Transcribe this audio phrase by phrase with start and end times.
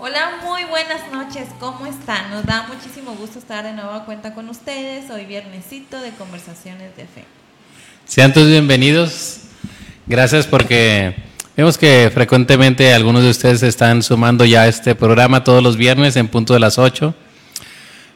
[0.00, 2.30] Hola, muy buenas noches, ¿cómo están?
[2.30, 6.96] Nos da muchísimo gusto estar de nuevo a cuenta con ustedes, hoy viernesito de Conversaciones
[6.96, 7.24] de Fe.
[8.04, 9.42] Sean todos bienvenidos,
[10.06, 11.14] gracias porque
[11.56, 16.16] vemos que frecuentemente algunos de ustedes están sumando ya a este programa todos los viernes
[16.16, 17.14] en punto de las 8.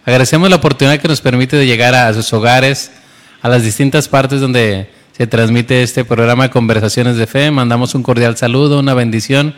[0.05, 2.91] Agradecemos la oportunidad que nos permite de llegar a sus hogares,
[3.41, 7.53] a las distintas partes donde se transmite este programa Conversaciones de Fe.
[7.53, 9.55] Mandamos un cordial saludo, una bendición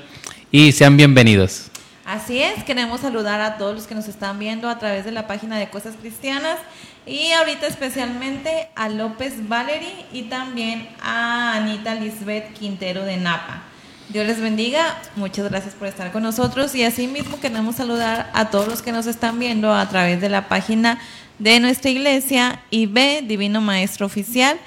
[0.52, 1.70] y sean bienvenidos.
[2.10, 5.28] Así es, queremos saludar a todos los que nos están viendo a través de la
[5.28, 6.58] página de Cosas Cristianas
[7.06, 13.62] y ahorita especialmente a López Valery y también a Anita Lisbeth Quintero de Napa.
[14.08, 18.66] Dios les bendiga, muchas gracias por estar con nosotros y asimismo queremos saludar a todos
[18.66, 20.98] los que nos están viendo a través de la página
[21.38, 24.58] de nuestra iglesia IB Divino Maestro Oficial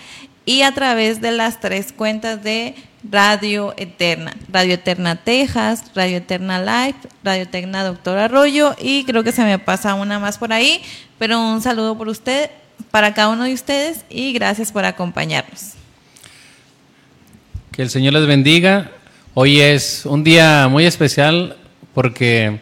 [0.46, 2.76] y a través de las tres cuentas de
[3.10, 9.32] Radio Eterna, Radio Eterna Texas, Radio Eterna Live, Radio Eterna Doctor Arroyo y creo que
[9.32, 10.82] se me pasa una más por ahí,
[11.20, 12.50] pero un saludo por usted,
[12.92, 15.72] para cada uno de ustedes y gracias por acompañarnos.
[17.72, 18.92] Que el Señor les bendiga.
[19.34, 21.58] Hoy es un día muy especial
[21.94, 22.60] porque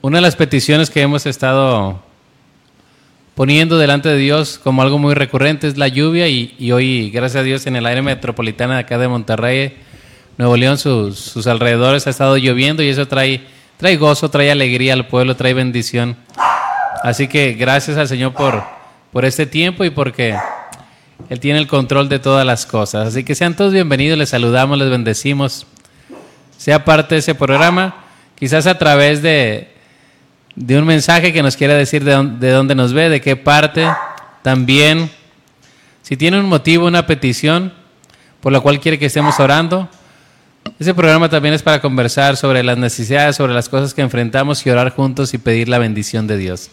[0.00, 2.02] una de las peticiones que hemos estado
[3.34, 7.44] poniendo delante de Dios como algo muy recurrente es la lluvia y, hoy, gracias a
[7.44, 9.76] Dios, en el área metropolitana de acá de Monterrey,
[10.38, 13.42] Nuevo León, sus, alrededores ha estado lloviendo y eso trae,
[13.76, 16.16] trae gozo, trae alegría al pueblo, trae bendición.
[17.02, 18.62] Así que gracias al Señor por,
[19.12, 20.36] por este tiempo y porque
[21.28, 23.08] Él tiene el control de todas las cosas.
[23.08, 25.66] Así que sean todos bienvenidos, les saludamos, les bendecimos.
[26.56, 28.04] Sea parte de ese programa,
[28.38, 29.71] quizás a través de,
[30.54, 33.86] de un mensaje que nos quiera decir de, dónde nos ve, de qué parte.
[34.42, 35.10] También,
[36.02, 37.72] si tiene un motivo, una petición
[38.40, 39.88] por la cual quiere que estemos orando,
[40.78, 44.70] ese programa también es para conversar sobre las necesidades, sobre las cosas que enfrentamos y
[44.70, 46.70] orar juntos y pedir la bendición de Dios.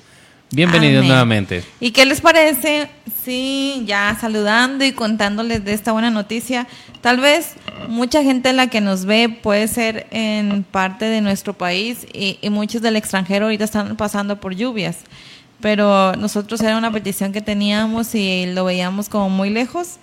[0.51, 1.63] Bienvenidos nuevamente.
[1.79, 2.89] ¿Y qué les parece
[3.23, 6.67] si ya saludando y contándoles de esta buena noticia,
[7.01, 7.53] tal vez
[7.87, 12.81] mucha gente la que nos ve puede ser en parte de nuestro país y, muchos
[12.81, 14.97] del extranjero ahorita están pasando por lluvias,
[15.61, 19.97] pero nosotros era una petición que teníamos y lo veíamos como muy lejos.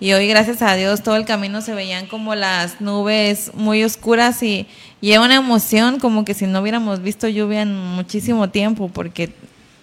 [0.00, 4.42] Y hoy gracias a Dios todo el camino se veían como las nubes muy oscuras
[4.42, 4.66] y,
[5.00, 9.32] y una emoción como que si no hubiéramos visto lluvia en muchísimo tiempo porque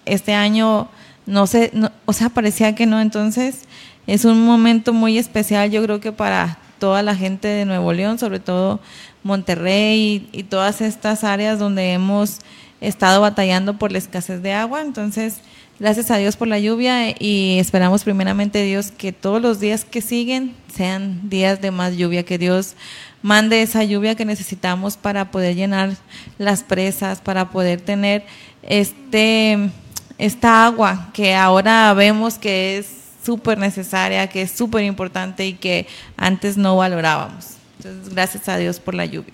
[0.10, 0.90] este año
[1.30, 1.72] no sé,
[2.06, 3.62] o sea, parecía que no, entonces
[4.08, 8.18] es un momento muy especial yo creo que para toda la gente de Nuevo León,
[8.18, 8.80] sobre todo
[9.22, 12.40] Monterrey y, todas estas áreas donde hemos
[12.82, 15.42] estado batallando por la escasez de agua, entonces
[15.80, 20.02] gracias a Dios por la lluvia y esperamos primeramente Dios que todos los días que
[20.02, 22.76] siguen sean días de más lluvia, que Dios
[23.22, 25.92] mande esa lluvia que necesitamos para poder llenar
[26.40, 28.26] las presas, para poder tener
[28.64, 29.70] este
[30.20, 35.88] esta agua que ahora vemos que es súper necesaria, que es súper importante y que
[36.18, 37.56] antes no valorábamos.
[37.78, 39.34] Entonces, gracias a Dios por la lluvia.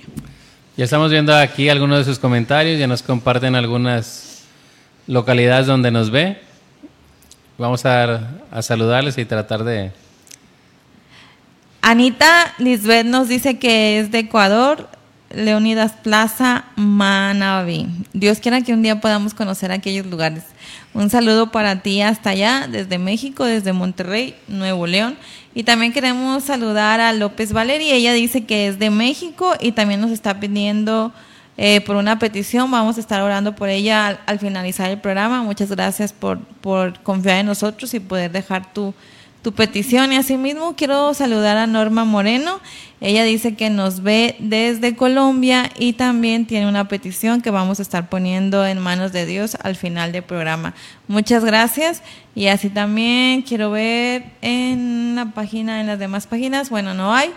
[0.78, 4.44] Ya estamos viendo aquí algunos de sus comentarios, ya nos comparten algunas
[5.08, 6.40] localidades donde nos ve.
[7.58, 9.92] Vamos a, a saludarles y tratar de...
[11.82, 14.90] Anita Lisbeth nos dice que es de Ecuador,
[15.36, 17.88] Leonidas Plaza, Manaví.
[18.14, 20.44] Dios quiera que un día podamos conocer aquellos lugares.
[20.94, 25.18] Un saludo para ti hasta allá, desde México, desde Monterrey, Nuevo León.
[25.54, 27.96] Y también queremos saludar a López Valeria.
[27.96, 31.12] Ella dice que es de México y también nos está pidiendo
[31.58, 32.72] eh, por una petición.
[32.72, 35.44] Vamos a estar orando por ella al, finalizar el programa.
[35.44, 38.94] Muchas gracias por, por confiar en nosotros y poder dejar tu
[39.46, 40.12] tu petición.
[40.12, 42.60] Y asimismo quiero saludar a Norma Moreno.
[43.00, 47.84] Ella dice que nos ve desde Colombia y también tiene una petición que vamos a
[47.84, 50.74] estar poniendo en manos de Dios al final del programa.
[51.08, 52.02] Muchas gracias.
[52.34, 57.30] Y así también quiero ver en la página, en las demás páginas, bueno, no hay.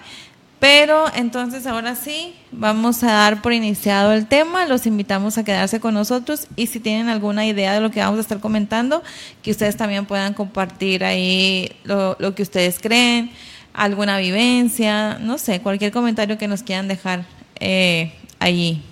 [0.61, 5.79] Pero entonces ahora sí, vamos a dar por iniciado el tema, los invitamos a quedarse
[5.79, 9.05] con nosotros y si tienen alguna idea de lo que vamos a estar comentando,
[9.43, 13.31] que ustedes también puedan compartir ahí lo, que ustedes creen,
[13.73, 17.25] alguna vivencia, no sé, cualquier comentario que nos quieran dejar
[17.61, 18.83] eh, allí.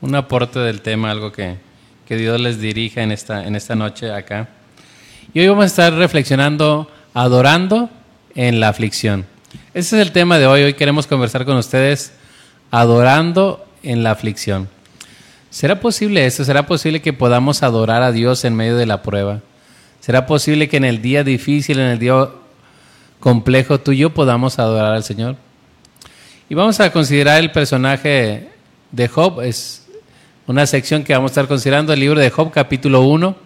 [0.00, 1.56] Un aporte del tema, algo que,
[2.06, 4.48] que Dios les dirija en esta, en esta noche acá.
[5.34, 7.90] Y hoy vamos a estar reflexionando, adorando
[8.36, 9.26] en la aflicción.
[9.78, 10.64] Ese es el tema de hoy.
[10.64, 12.10] Hoy queremos conversar con ustedes
[12.72, 14.68] adorando en la aflicción.
[15.50, 16.44] ¿Será posible eso?
[16.44, 19.38] ¿Será posible que podamos adorar a Dios en medio de la prueba?
[20.00, 22.28] ¿Será posible que en el día difícil, en el día
[23.20, 25.36] complejo tú y yo podamos adorar al Señor?
[26.48, 28.48] Y vamos a considerar el personaje
[28.90, 29.42] de Job.
[29.42, 29.86] Es,
[30.48, 33.36] una sección que vamos a estar considerando, el libro de Job, capítulo 1,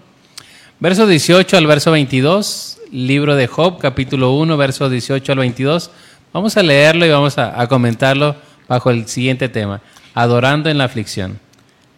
[0.81, 2.79] verso 18 al verso 22.
[2.91, 5.91] Libro de Job, capítulo 1, verso 18 al 22.
[6.33, 8.37] Vamos a leerlo y vamos a, a comentarlo
[8.67, 9.81] bajo el siguiente tema,
[10.15, 11.39] adorando en la aflicción.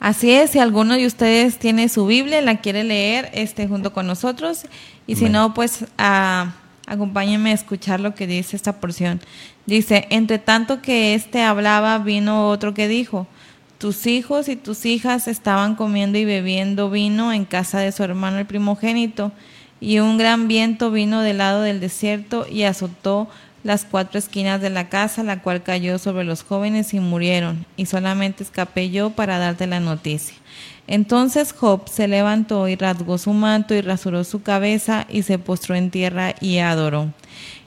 [0.01, 4.07] Así es, si alguno de ustedes tiene su Biblia, la quiere leer este, junto con
[4.07, 4.67] nosotros,
[5.07, 6.53] y si no, pues ah,
[6.87, 9.21] acompáñenme a escuchar lo que dice esta porción.
[9.65, 13.27] Dice, entre tanto que éste hablaba, vino otro que dijo,
[13.79, 18.39] tus hijos y tus hijas estaban comiendo y bebiendo vino en casa de su hermano
[18.39, 19.33] el primogénito,
[19.81, 23.29] y un gran viento vino del lado del desierto y azotó
[23.65, 27.87] las cuatro esquinas de la casa, la cual cayó sobre los jóvenes y murieron, y
[27.87, 30.37] solamente escapé yo para darte la noticia.
[30.87, 35.75] Entonces Job se levantó y rasgó su manto y rasuró su cabeza y se postró
[35.75, 37.13] en tierra y adoró.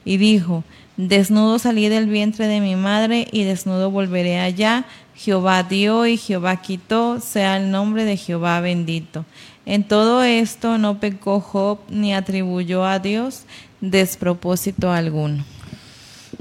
[0.04, 0.64] Y dijo,
[0.96, 4.84] Desnudo salí del vientre de mi madre y desnudo volveré allá.
[5.14, 9.24] Jehová dio y Jehová quitó, sea el nombre de Jehová bendito.
[9.66, 13.42] En todo esto no pecó Job ni atribuyó a Dios
[13.80, 15.44] despropósito alguno.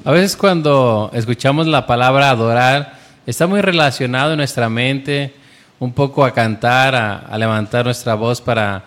[0.05, 5.33] A veces cuando escuchamos la palabra adorar, está muy relacionado en nuestra mente
[5.79, 8.83] un poco a cantar, a, levantar nuestra voz para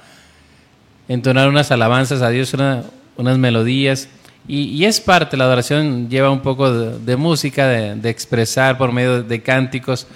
[1.08, 2.84] entonar unas alabanzas a Dios, una-
[3.16, 4.08] unas melodías.
[4.48, 9.22] Y, y es parte, la adoración lleva un poco de, música, de, expresar por medio
[9.22, 10.06] de, cánticos,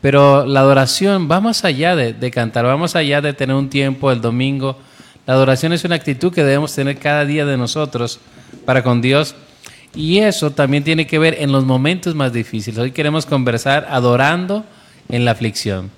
[0.00, 3.68] pero la adoración va más allá de, de cantar, va más allá de tener un
[3.68, 4.78] tiempo el domingo.
[5.26, 8.20] La adoración es una actitud que debemos tener cada día de nosotros
[8.64, 9.34] para con Dios.
[9.94, 12.78] Y eso también tiene que ver en los momentos más difíciles.
[12.78, 14.64] Hoy queremos conversar adorando
[15.08, 15.90] en la aflicción.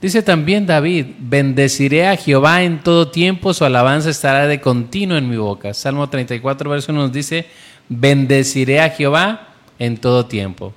[0.00, 5.28] Dice también David, bendeciré a Jehová en todo tiempo, su alabanza estará de continuo en
[5.28, 5.74] mi boca.
[5.74, 7.46] Salmo 34, verso 1 nos dice,
[7.88, 9.48] bendeciré a Jehová
[9.78, 10.72] en todo tiempo.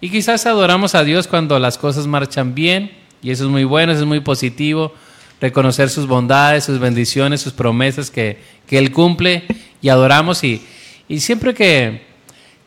[0.00, 2.90] Y quizás adoramos a Dios cuando las cosas marchan bien,
[3.22, 4.94] y eso es muy bueno, eso es muy positivo,
[5.40, 9.44] reconocer sus bondades, sus bendiciones, sus promesas que, que Él cumple,
[9.80, 10.60] y adoramos, y,
[11.10, 12.02] y siempre que,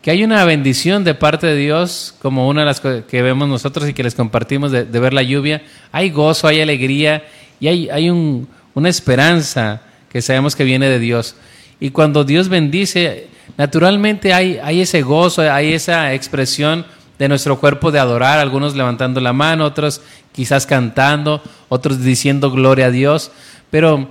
[0.01, 3.87] que hay una bendición de parte de Dios, como una de las que vemos nosotros
[3.87, 5.63] y que les compartimos de, ver la lluvia,
[5.93, 7.23] hay gozo, hay alegría
[7.59, 11.35] y hay, hay un- una esperanza que sabemos que viene de Dios.
[11.79, 16.85] Y cuando Dios bendice, naturalmente hay, hay ese gozo, hay esa expresión
[17.17, 20.01] de nuestro cuerpo de adorar, algunos levantando la mano, otros
[20.33, 23.31] quizás cantando, otros diciendo gloria a Dios.
[23.71, 24.09] Pero,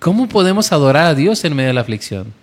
[0.00, 2.34] ¿cómo podemos adorar a Dios en medio de la aflicción?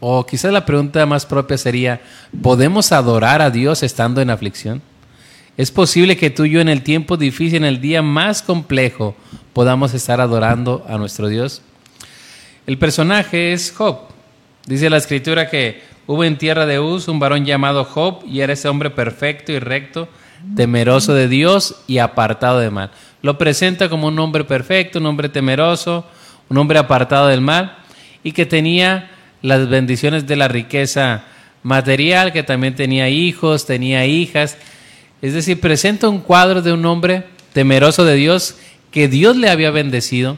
[0.00, 2.00] O quizás la pregunta más propia sería,
[2.42, 4.82] ¿podemos adorar a Dios estando en aflicción?
[5.58, 9.14] ¿Es posible que tú y yo en el tiempo difícil, en el día más complejo,
[9.52, 11.60] podamos estar adorando a nuestro Dios?
[12.66, 13.98] El personaje es Job.
[14.66, 18.54] Dice la escritura que hubo en tierra de Uz un varón llamado Job y era
[18.54, 20.08] ese hombre perfecto y recto,
[20.56, 22.90] temeroso de Dios y apartado de mal.
[23.20, 26.06] Lo presenta como un hombre perfecto, un hombre temeroso,
[26.48, 27.76] un hombre apartado del mal
[28.24, 29.10] y que tenía
[29.42, 31.24] las bendiciones de la riqueza
[31.62, 34.56] material, que también tenía hijos, tenía hijas.
[35.22, 38.56] Es decir, presenta un cuadro de un hombre temeroso de Dios
[38.90, 40.36] que Dios le había bendecido.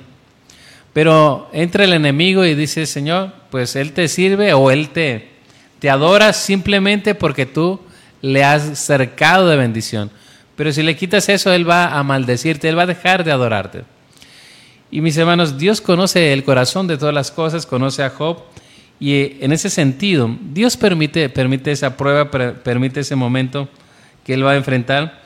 [0.93, 5.31] Pero entra el enemigo y dice, Señor, pues Él te sirve o Él te,
[5.79, 7.81] te adora simplemente porque tú
[8.21, 10.11] le has cercado de bendición.
[10.57, 13.85] Pero si le quitas eso, Él va a maldecirte, Él va a dejar de adorarte.
[14.91, 18.43] Y mis hermanos, Dios conoce el corazón de todas las cosas, conoce a Job.
[19.01, 23.69] Y eh, en ese sentido, Dios permite, permite esa prueba, per- permite ese momento
[24.25, 25.23] que Él va a enfrentar,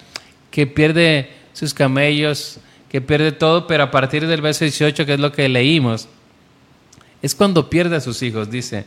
[0.50, 2.58] que pierde sus camellos,
[2.88, 6.08] que pierde todo, pero a partir del verso 18, que es lo que leímos,
[7.22, 8.86] es cuando pierde a sus hijos, dice.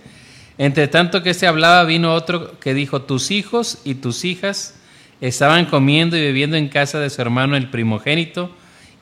[0.58, 4.76] Entre tanto que se hablaba, vino otro que dijo, tus hijos y tus hijas
[5.22, 8.56] estaban comiendo y bebiendo en casa de su hermano el primogénito,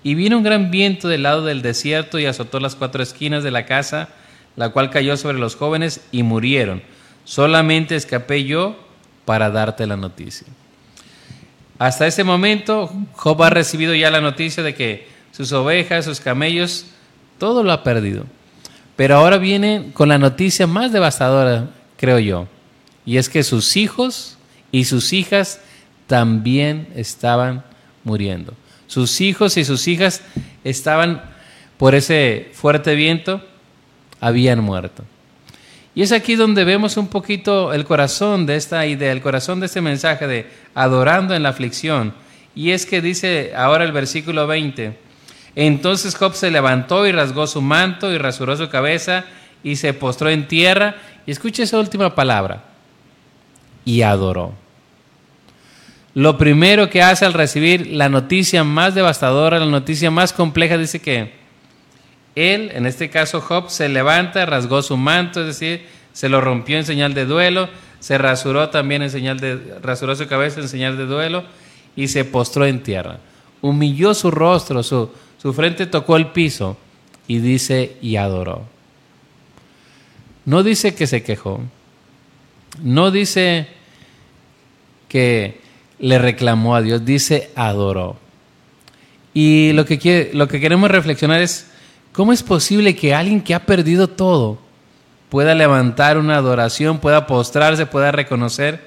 [0.04, 3.52] y vino un gran viento del lado del desierto y azotó las cuatro esquinas de
[3.52, 4.10] la casa,
[4.58, 6.82] la cual cayó sobre los jóvenes y murieron.
[7.24, 8.76] Solamente escapé yo
[9.24, 10.48] para darte la noticia.
[11.80, 16.88] Hasta ese momento, Job ha recibido ya la noticia de que sus ovejas, sus camellos,
[17.38, 18.26] todo lo ha perdido.
[18.96, 22.48] Pero ahora viene con la noticia más devastadora, creo yo,
[23.06, 24.38] y es que sus hijos
[24.72, 25.62] y sus hijas
[26.08, 27.64] también estaban
[28.04, 28.54] muriendo.
[28.88, 30.24] Sus hijos y sus hijas
[30.64, 31.22] estaban,
[31.78, 33.44] por ese fuerte viento,
[34.20, 35.04] habían muerto.
[35.98, 39.66] Y es aquí donde vemos un poquito el corazón de esta idea, el corazón de
[39.66, 42.14] este mensaje de adorando en la aflicción.
[42.54, 44.96] Y es que dice ahora el versículo 20,
[45.56, 49.26] entonces Job se levantó y rasgó su manto y rasuró su cabeza
[49.64, 50.98] y se postró en tierra.
[51.26, 52.64] Y escuche esa última palabra,
[53.84, 54.54] y adoró.
[56.14, 61.02] lo primero que hace al recibir la noticia más devastadora, la noticia más compleja, dice
[61.02, 61.37] que
[62.38, 66.78] él, en este caso Job, se levanta, rasgó su manto, es decir, se lo rompió
[66.78, 70.98] en señal de duelo, se rasuró también en señal de, rasuró su cabeza en señal
[70.98, 71.44] de duelo
[71.96, 73.20] y se postró en tierra.
[73.62, 75.10] Humilló su rostro, su,
[75.42, 76.78] su frente tocó el piso
[77.28, 78.66] y dice y adoró.
[80.46, 81.62] No dice que se quejó,
[82.82, 83.68] no dice
[85.10, 85.60] que
[86.00, 88.18] le reclamó a Dios, dice adoró.
[89.34, 91.67] Y lo que, lo que queremos reflexionar es,
[92.18, 94.58] ¿cómo es posible que alguien que ha perdido todo
[95.30, 98.82] pueda levantar una adoración, pueda postrarse, pueda reconocer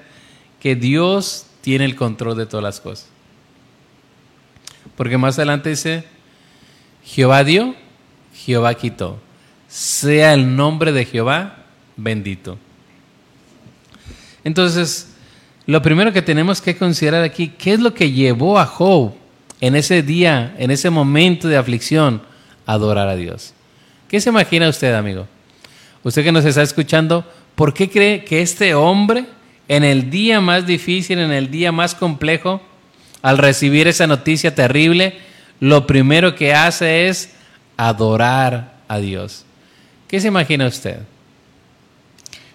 [0.59, 3.09] que Dios tiene el control de todas las cosas?
[4.97, 6.03] Porque más adelante dice,
[7.05, 7.77] Jehová dio,
[8.35, 9.21] Jehová quitó.
[9.69, 12.59] Sea el nombre de Jehová bendito.
[14.43, 15.15] Entonces,
[15.67, 19.15] lo primero que tenemos que considerar aquí, ¿qué es lo que llevó a Job
[19.61, 22.29] en ese día, en ese momento de aflicción,
[22.73, 23.53] adorar a Dios?
[24.09, 25.27] ¿Qué se imagina usted, amigo?
[26.03, 27.25] Usted que nos está escuchando,
[27.55, 29.27] ¿por qué cree que este hombre,
[29.69, 32.61] en el día más difícil, en el día más complejo,
[33.23, 35.19] al recibir esa noticia terrible,
[35.59, 37.31] lo primero que hace es
[37.77, 39.45] adorar a Dios?
[40.09, 41.01] ¿Qué se imagina usted?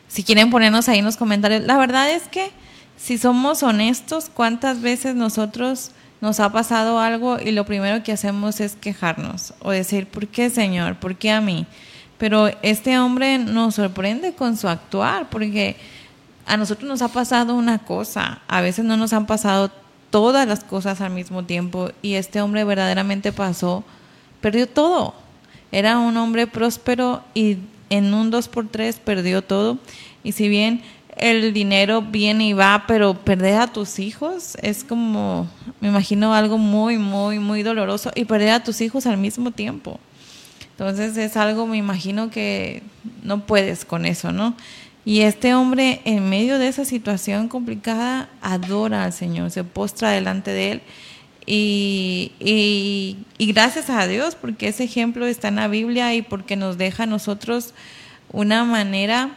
[0.07, 2.51] Si quieren ponernos ahí en los comentarios, la verdad es que
[2.98, 5.91] si somos honestos, ¿cuántas veces nosotros
[6.25, 10.50] nos ha pasado algo y lo primero que hacemos es quejarnos o decir, ¿por qué
[10.50, 10.96] Señor?
[10.96, 11.67] ¿Por qué a mí?
[12.17, 15.75] Pero este hombre nos sorprende con su actuar, porque
[16.48, 19.70] a nosotros nos ha pasado una cosa, a veces no nos han pasado
[20.10, 23.84] todas las cosas al mismo tiempo y este hombre verdaderamente pasó,
[24.41, 25.13] perdió todo.
[25.72, 27.58] Era un hombre próspero y
[27.91, 29.77] en un 2 por 3 perdió todo.
[30.24, 30.82] Y si bien
[31.17, 35.48] el dinero viene y va, pero perder a tus hijos es como,
[35.79, 40.00] me imagino algo muy, muy, muy doloroso y perder a tus hijos al mismo tiempo.
[40.72, 42.84] Entonces es algo, me imagino que
[43.24, 44.55] no puedes con eso, ¿no?
[45.05, 50.51] Y este hombre en medio de esa situación complicada adora al Señor, se postra delante
[50.51, 50.81] de Él
[51.45, 56.55] y, y, y gracias a Dios porque ese ejemplo está en la Biblia y porque
[56.55, 57.74] nos deja a nosotros
[58.31, 59.29] una manera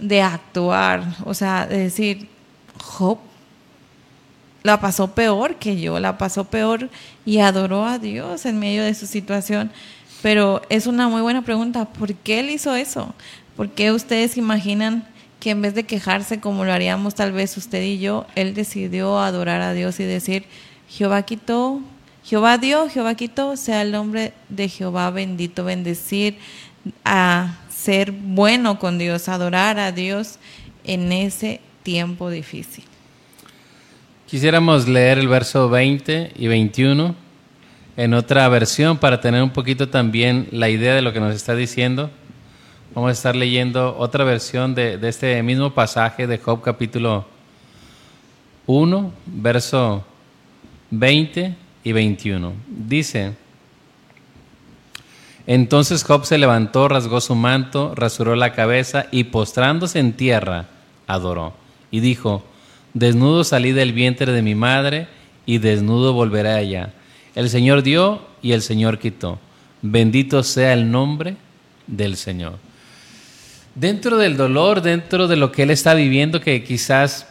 [0.00, 2.28] de actuar, o sea, de decir,
[2.82, 3.18] Job
[4.62, 6.90] la pasó peor que yo, la pasó peor
[7.24, 9.70] y adoró a Dios en medio de su situación.
[10.22, 13.14] Pero es una muy buena pregunta, ¿por qué él hizo eso?
[13.56, 15.06] ¿Por qué ustedes imaginan
[15.38, 19.18] que en vez de quejarse como lo haríamos tal vez usted y yo, él decidió
[19.18, 20.44] adorar a Dios y decir,
[20.88, 21.80] Jehová quitó,
[22.22, 26.36] Jehová dio, Jehová quitó, sea el nombre de Jehová bendito, bendecir
[27.04, 30.38] a ser bueno con Dios, adorar a Dios
[30.84, 32.84] en ese tiempo difícil.
[34.26, 37.14] Quisiéramos leer el verso 20 y 21
[37.96, 41.54] en otra versión para tener un poquito también la idea de lo que nos está
[41.54, 42.10] diciendo.
[42.94, 47.26] Vamos a estar leyendo otra versión de, este mismo pasaje de Job capítulo
[48.66, 50.04] 1, verso
[50.90, 52.52] 20 y 21.
[52.68, 53.32] Dice,
[55.46, 60.66] entonces Job se levantó, rasgó su manto, rasuró la cabeza y postrándose en tierra,
[61.06, 61.54] adoró.
[61.90, 62.44] Y dijo,
[62.94, 65.08] desnudo salí del vientre de mi madre
[65.46, 66.92] y desnudo volveré allá.
[67.34, 69.38] El Señor dio y el Señor quitó.
[69.82, 71.36] Bendito sea el nombre
[71.86, 72.58] del Señor.
[73.74, 77.26] Dentro del dolor, dentro de lo que él está viviendo, que quizás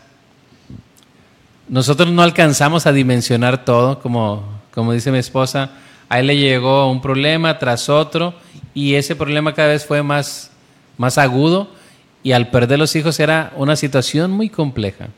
[1.68, 5.72] nosotros no alcanzamos a dimensionar todo, como, como dice mi esposa,
[6.10, 8.34] a le llegó un problema tras otro
[8.74, 10.51] y ese problema cada vez fue más,
[10.98, 11.70] más agudo
[12.24, 15.10] y al perder los hijos era una situación muy compleja.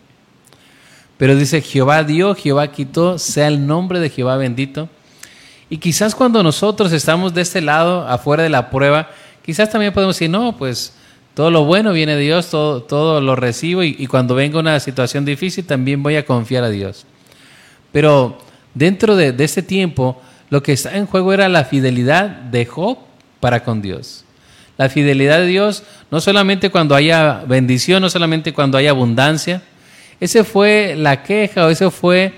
[1.18, 4.90] Pero dice, Jehová dio, Jehová quitó, sea el nombre de Jehová bendito.
[5.70, 9.10] Y quizás cuando nosotros estamos de este lado, afuera de la prueba,
[9.46, 10.94] quizás también podemos decir, no, pues
[11.34, 14.80] todo lo bueno viene de Dios, todo, todo lo recibo y, y cuando venga una
[14.80, 17.06] situación difícil también voy a confiar a Dios.
[17.92, 18.38] Pero
[18.74, 20.22] dentro de, de este tiempo,
[20.52, 22.98] lo que está en juego era la fidelidad de Job
[23.40, 24.26] para con Dios.
[24.78, 29.64] La fidelidad de Dios no solamente cuando haya bendición, no solamente cuando haya abundancia.
[30.20, 32.34] Ese fue la queja o esa fue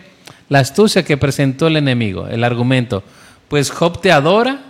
[0.47, 3.03] la astucia que presentó el enemigo, el argumento.
[3.47, 4.61] Pues Job te adora,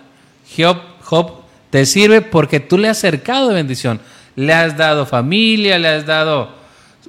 [0.58, 4.00] Job, Job te sirve porque tú le has acercado de bendición.
[4.38, 6.56] Le has dado familia, le has dado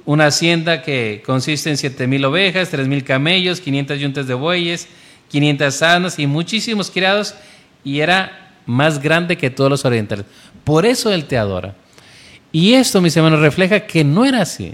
[0.03, 4.89] una hacienda que consiste en siete mil ovejas, tres mil camellos, 500 yuntas de bueyes,
[5.29, 7.35] 500 sanos y muchísimos criados,
[7.83, 10.25] y era más grande que todos los orientales.
[10.63, 11.75] Por eso él te adora.
[12.51, 14.73] Y esto, mis hermanos, refleja que no era así,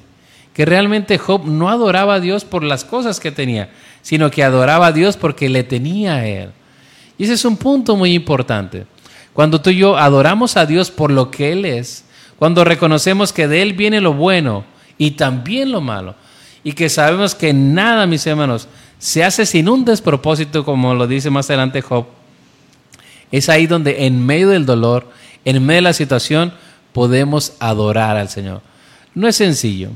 [0.53, 3.69] que realmente Job no adoraba a Dios por las cosas que tenía,
[4.01, 6.51] sino que adoraba a Dios porque le tenía a Él.
[7.17, 8.85] Y ese es un punto muy importante.
[9.33, 12.05] Cuando tú y yo adoramos a Dios por lo que Él es,
[12.37, 14.65] cuando reconocemos que de Él viene lo bueno
[14.97, 16.15] y también lo malo,
[16.63, 18.67] y que sabemos que nada, mis hermanos,
[19.01, 22.05] se hace sin un despropósito, como lo dice más adelante Job,
[23.31, 25.09] es ahí donde en medio del dolor,
[25.43, 26.53] en medio de la situación,
[26.93, 28.61] podemos adorar al Señor.
[29.15, 29.89] No es sencillo.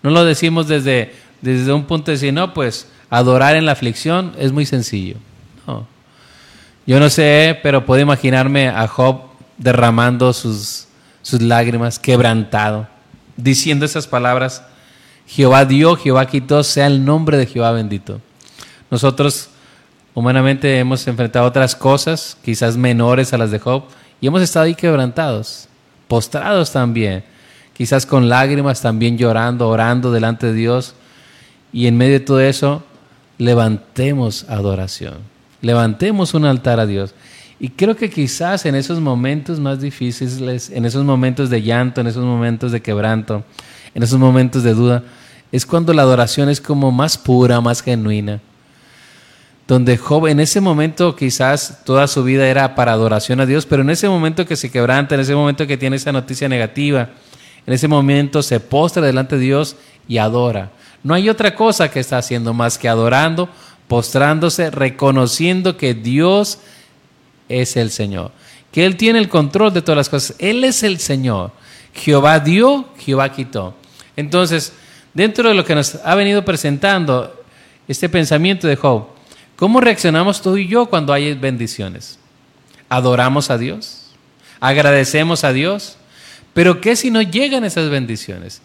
[0.00, 4.32] No lo decimos desde, desde un punto de decir, no, pues adorar en la aflicción
[4.38, 5.16] es muy sencillo.
[6.86, 9.22] Yo no sé, pero puedo imaginarme a Job
[9.58, 10.86] derramando sus,
[11.20, 12.86] sus lágrimas, quebrantado,
[13.36, 14.62] diciendo esas palabras,
[15.26, 18.20] Jehová dio, Jehová quitó, sea el nombre de Jehová bendito.
[18.90, 19.48] Nosotros
[20.14, 23.84] humanamente hemos enfrentado otras cosas, quizás menores a las de Job,
[24.20, 25.68] y hemos estado ahí quebrantados,
[26.08, 27.24] postrados también,
[27.72, 30.94] quizás con lágrimas, también llorando, orando delante de Dios,
[31.72, 32.84] y en medio de todo eso,
[33.38, 35.16] levantemos adoración,
[35.60, 37.14] levantemos un altar a Dios.
[37.58, 42.08] Y creo que quizás en esos momentos más difíciles, en esos momentos de llanto, en
[42.08, 43.44] esos momentos de quebranto,
[43.94, 45.02] en esos momentos de duda,
[45.52, 48.40] es cuando la adoración es como más pura, más genuina.
[49.68, 53.82] Donde Job en ese momento quizás toda su vida era para adoración a Dios, pero
[53.82, 57.10] en ese momento que se quebranta, en ese momento que tiene esa noticia negativa,
[57.66, 60.70] en ese momento se postra delante de Dios y adora.
[61.02, 63.48] No hay otra cosa que está haciendo más que adorando,
[63.88, 66.58] postrándose, reconociendo que Dios
[67.48, 68.32] es el Señor,
[68.72, 70.36] que Él tiene el control de todas las cosas.
[70.38, 71.52] Él es el Señor.
[71.94, 73.74] Jehová dio, Jehová quitó.
[74.16, 74.72] Entonces,
[75.12, 77.44] dentro de lo que nos ha venido presentando
[77.88, 79.06] este pensamiento de Job,
[79.56, 82.18] ¿cómo reaccionamos tú y yo cuando hay bendiciones?
[82.88, 84.06] ¿Adoramos a Dios?
[84.60, 85.96] ¿Agradecemos a Dios?
[86.52, 88.62] Pero ¿qué si no llegan esas bendiciones?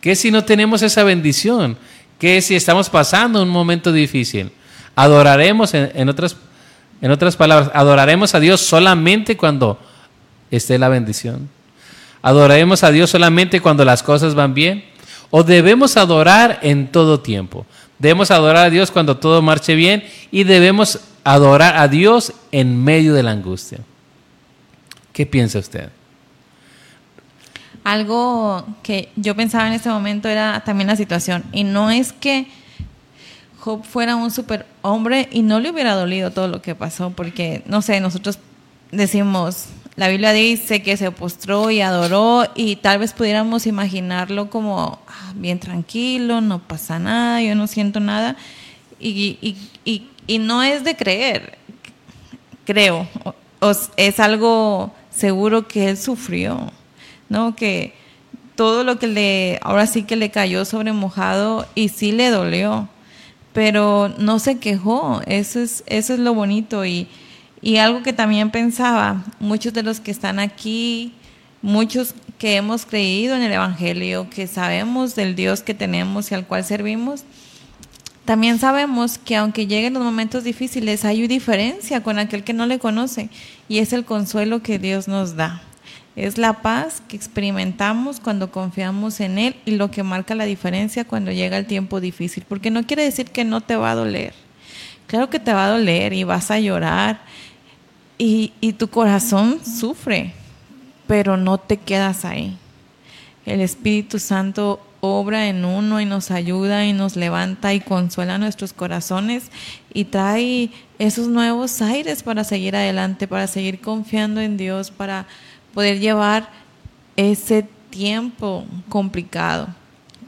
[0.00, 1.76] ¿Qué si no tenemos esa bendición?
[2.18, 4.52] ¿Qué si estamos pasando un momento difícil?
[4.94, 6.36] Adoraremos, en, otras,
[7.02, 9.78] en otras palabras, adoraremos a Dios solamente cuando
[10.50, 11.50] esté la bendición.
[12.26, 14.84] Adoraremos a Dios solamente cuando las cosas van bien.
[15.30, 17.66] O debemos adorar en todo tiempo.
[17.98, 23.14] Debemos adorar a Dios cuando todo marche bien y debemos adorar a Dios en medio
[23.14, 23.78] de la angustia.
[25.12, 25.90] ¿Qué piensa usted?
[27.86, 31.44] algo que yo pensaba en ese momento era también la situación.
[31.52, 32.48] Y no es que
[33.60, 37.62] Job fuera un super hombre y no le hubiera dolido todo lo que pasó, porque,
[37.66, 38.40] no sé, nosotros
[38.90, 44.98] decimos, la Biblia dice que se postró y adoró y tal vez pudiéramos imaginarlo como
[45.08, 48.36] ah, bien tranquilo, no pasa nada, yo no siento nada.
[48.98, 51.58] Y, y, y, y no es de creer,
[52.64, 53.06] creo,
[53.96, 56.72] es algo seguro que él sufrió
[57.28, 57.56] ¿no?
[57.56, 57.94] Que
[58.54, 62.88] todo lo que le, ahora sí que le cayó sobre mojado y sí le dolió,
[63.52, 67.08] pero no se quejó, eso es, eso es lo bonito y,
[67.66, 71.12] y algo que también pensaba, muchos de los que están aquí,
[71.62, 76.46] muchos que hemos creído en el Evangelio, que sabemos del Dios que tenemos y al
[76.46, 77.24] cual servimos,
[78.24, 82.78] también sabemos que aunque lleguen los momentos difíciles, hay diferencia con aquel que no le
[82.78, 83.30] conoce
[83.68, 85.60] y es el consuelo que Dios nos da.
[86.14, 91.04] Es la paz que experimentamos cuando confiamos en Él y lo que marca la diferencia
[91.04, 92.44] cuando llega el tiempo difícil.
[92.48, 94.34] Porque no quiere decir que no te va a doler.
[95.08, 97.20] Claro que te va a doler y vas a llorar
[98.18, 100.32] y, y tu corazón sufre,
[101.06, 102.56] pero no te quedas ahí.
[103.44, 108.72] El Espíritu Santo obra en uno y nos ayuda y nos levanta y consuela nuestros
[108.72, 109.50] corazones
[109.92, 115.26] y trae esos nuevos aires para seguir adelante, para seguir confiando en Dios, para
[115.74, 116.48] poder llevar
[117.16, 119.68] ese tiempo complicado.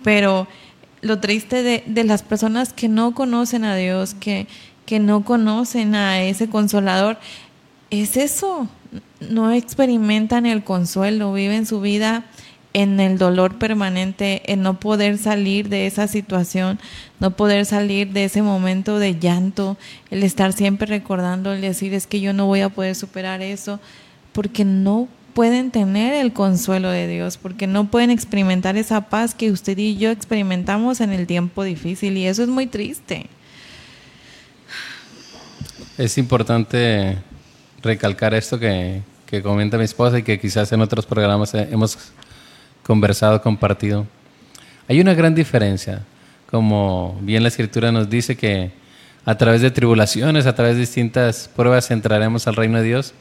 [0.03, 0.46] Pero
[1.01, 4.46] lo triste de, las personas que no conocen a Dios, que,
[4.87, 7.18] que no conocen a ese consolador,
[7.90, 8.68] es eso.
[9.20, 12.24] No experimentan el consuelo, viven su vida
[12.74, 16.79] en el dolor permanente, en no poder salir de esa situación,
[17.18, 19.77] no poder salir de ese momento de llanto,
[20.11, 23.81] el estar siempre recordando, el decir es que yo no voy a poder superar eso,
[24.33, 29.51] porque no pueden tener el consuelo de Dios, porque no pueden experimentar esa paz que
[29.51, 33.27] usted y yo experimentamos en el tiempo difícil y eso es muy triste.
[35.96, 37.18] Es importante
[37.83, 41.99] recalcar esto que, que comenta mi esposa y que quizás en otros programas hemos
[42.83, 44.07] conversado, compartido.
[44.88, 46.03] Hay una gran diferencia,
[46.51, 48.73] como bien la escritura nos dice que
[49.25, 53.14] a través de tribulaciones, a través de distintas pruebas entraremos al reino de Dios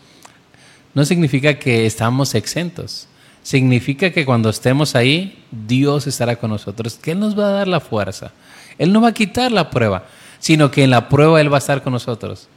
[0.98, 3.08] no significa que estamos exentos,
[3.43, 7.67] significa que cuando estemos ahí, Dios estará con nosotros, que Él nos va a dar
[7.67, 8.32] la fuerza.
[8.80, 10.06] Él no va a quitar la prueba,
[10.39, 12.48] sino que en la prueba Él va a estar con nosotros.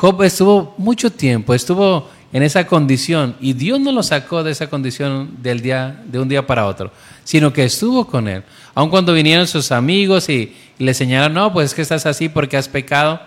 [0.00, 4.68] Job estuvo mucho tiempo, estuvo en esa condición y Dios no lo sacó de esa
[4.68, 6.92] condición del día, de un día para otro,
[7.24, 8.44] sino que estuvo con él.
[8.76, 12.56] Aun cuando vinieron sus amigos y, le señalaron, no, pues es que estás así porque
[12.56, 13.20] has pecado.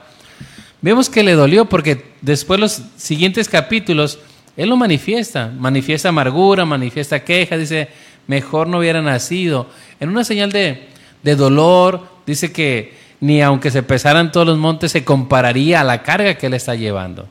[0.81, 4.19] Vemos que le dolió porque después los siguientes capítulos
[4.55, 7.89] él lo manifiesta, manifiesta amargura, manifiesta queja, dice,
[8.27, 9.67] mejor no hubiera nacido.
[9.99, 10.87] En una señal de,
[11.21, 16.03] de dolor, dice que ni aunque se pesaran todos los montes se compararía a la
[16.03, 17.27] carga que él está llevando.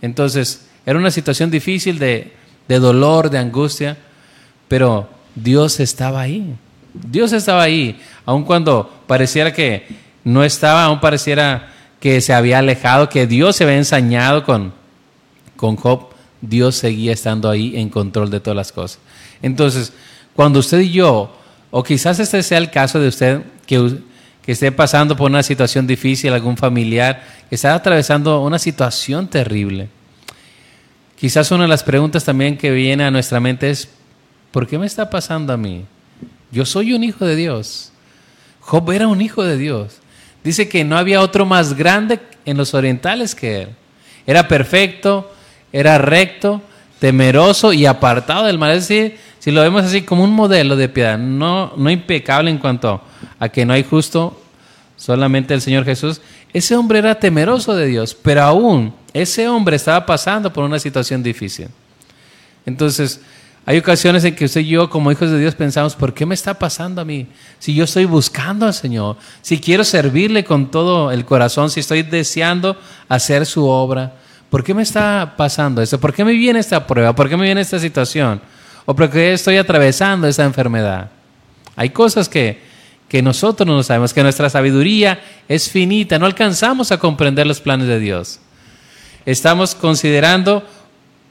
[0.00, 2.32] Entonces, era una situación difícil de,
[2.66, 3.96] de dolor, de angustia,
[4.66, 6.54] pero Dios estaba ahí.
[6.94, 9.86] Dios estaba ahí, aun cuando pareciera que
[10.24, 14.72] no estaba, aun pareciera que se había alejado, que Dios se había ensañado con,
[15.56, 16.08] con Job,
[16.40, 18.98] Dios seguía estando ahí en control de todas las cosas.
[19.40, 19.92] Entonces,
[20.34, 21.34] cuando usted y yo,
[21.70, 24.00] o quizás este sea el caso de usted, que,
[24.42, 29.88] que esté pasando por una situación difícil, algún familiar, que está atravesando una situación terrible,
[31.16, 33.88] quizás una de las preguntas también que viene a nuestra mente es,
[34.50, 35.84] ¿por qué me está pasando a mí?
[36.50, 37.92] Yo soy un hijo de Dios.
[38.60, 39.98] Job era un hijo de Dios.
[40.44, 43.68] Dice que no había otro más grande en los orientales que él.
[44.26, 45.32] Era perfecto,
[45.72, 46.60] era recto,
[47.02, 48.70] temeroso y apartado del mal.
[48.70, 52.58] Es decir, si lo vemos así como un modelo de piedad, no, no impecable en
[52.58, 53.00] cuanto
[53.40, 54.40] a que no hay justo,
[54.96, 56.20] solamente el Señor Jesús,
[56.52, 61.24] ese hombre era temeroso de Dios, pero aún ese hombre estaba pasando por una situación
[61.24, 61.66] difícil.
[62.66, 63.20] Entonces,
[63.66, 66.36] hay ocasiones en que usted y yo, como hijos de Dios, pensamos, ¿por qué me
[66.36, 67.26] está pasando a mí?
[67.58, 72.04] Si yo estoy buscando al Señor, si quiero servirle con todo el corazón, si estoy
[72.04, 72.76] deseando
[73.08, 74.21] hacer su obra,
[74.52, 75.98] ¿por qué me está pasando esto?
[75.98, 77.14] ¿Por qué me viene esta prueba?
[77.14, 78.38] ¿Por qué me viene esta situación?
[78.84, 81.08] ¿O por qué estoy atravesando esta enfermedad?
[81.74, 82.60] Hay cosas que,
[83.08, 87.88] que nosotros no sabemos, que nuestra sabiduría es finita, no alcanzamos a comprender los planes
[87.88, 88.40] de Dios.
[89.24, 90.62] Estamos considerando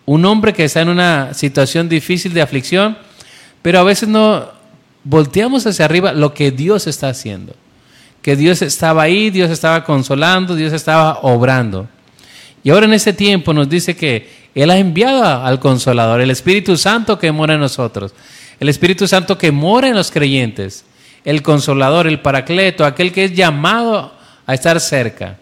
[0.08, 2.98] un hombre que está en una situación difícil de aflicción,
[3.62, 4.50] pero a veces no
[5.04, 7.54] volteamos hacia arriba lo que Dios está haciendo.
[8.24, 11.88] Que Dios estaba ahí, Dios estaba consolando, Dios estaba obrando.
[12.64, 16.78] Y ahora en ese tiempo nos dice que Él ha enviado al Consolador, el Espíritu
[16.78, 18.14] Santo que mora en nosotros,
[18.60, 20.86] el Espíritu Santo que mora en los creyentes,
[21.26, 24.14] el Consolador, el Paracleto, aquel que es llamado
[24.46, 25.38] a estar cerca,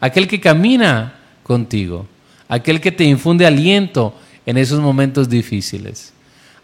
[0.00, 2.06] aquel que camina contigo,
[2.48, 6.12] aquel que te infunde aliento en esos momentos difíciles,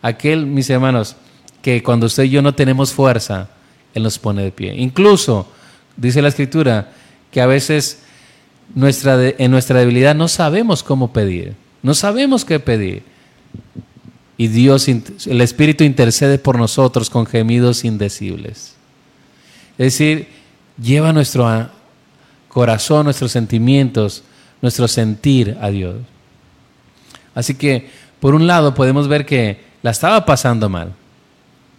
[0.03, 1.17] aquel, mis hermanos,
[1.63, 3.49] que cuando usted y yo no tenemos fuerza,
[3.95, 4.75] Él nos pone de pie.
[4.77, 5.51] Incluso,
[5.97, 6.93] dice la Escritura,
[7.31, 8.04] que a veces
[8.75, 13.03] nuestra, en nuestra debilidad no sabemos cómo pedir, no sabemos qué pedir.
[14.37, 18.75] Y Dios, el Espíritu intercede por nosotros con gemidos indecibles.
[19.79, 20.29] Es decir,
[20.81, 21.69] lleva nuestro
[22.49, 24.23] corazón, nuestros sentimientos,
[24.61, 25.97] nuestro sentir a Dios.
[27.35, 30.95] Así que, por un lado, podemos ver que la estaba pasando mal,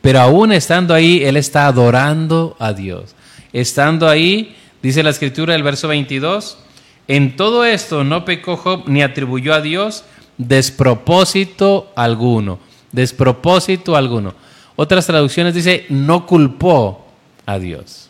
[0.01, 3.15] pero aún estando ahí, él está adorando a Dios.
[3.51, 6.57] Estando ahí, dice la escritura del verso 22,
[7.07, 10.03] en todo esto no pecó ni atribuyó a Dios
[10.37, 12.59] despropósito alguno.
[12.91, 14.33] Despropósito alguno.
[14.75, 17.07] Otras traducciones dice, no culpó
[17.45, 18.09] a Dios.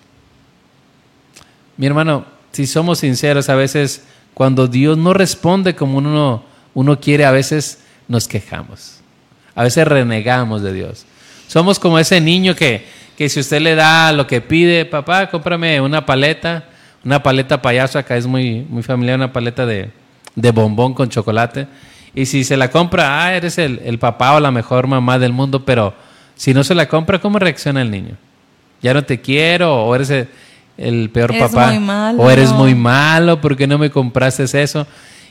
[1.77, 4.03] Mi hermano, si somos sinceros, a veces
[4.33, 8.99] cuando Dios no responde como uno, uno quiere, a veces nos quejamos.
[9.53, 11.05] A veces renegamos de Dios.
[11.47, 12.85] Somos como ese niño que,
[13.17, 16.65] que si usted le da lo que pide, papá, cómprame una paleta,
[17.05, 19.91] una paleta payaso, acá es muy, muy familiar, una paleta de,
[20.35, 21.67] bombón con chocolate.
[22.15, 25.63] Y si se la compra, ah, eres el, papá o la mejor mamá del mundo,
[25.63, 25.93] pero
[26.35, 28.17] si no se la compra, ¿cómo reacciona el niño?
[28.81, 30.27] Ya no te quiero, o eres
[30.77, 31.73] el, peor papá,
[32.17, 34.87] o eres muy malo, ¿por qué no me compraste eso?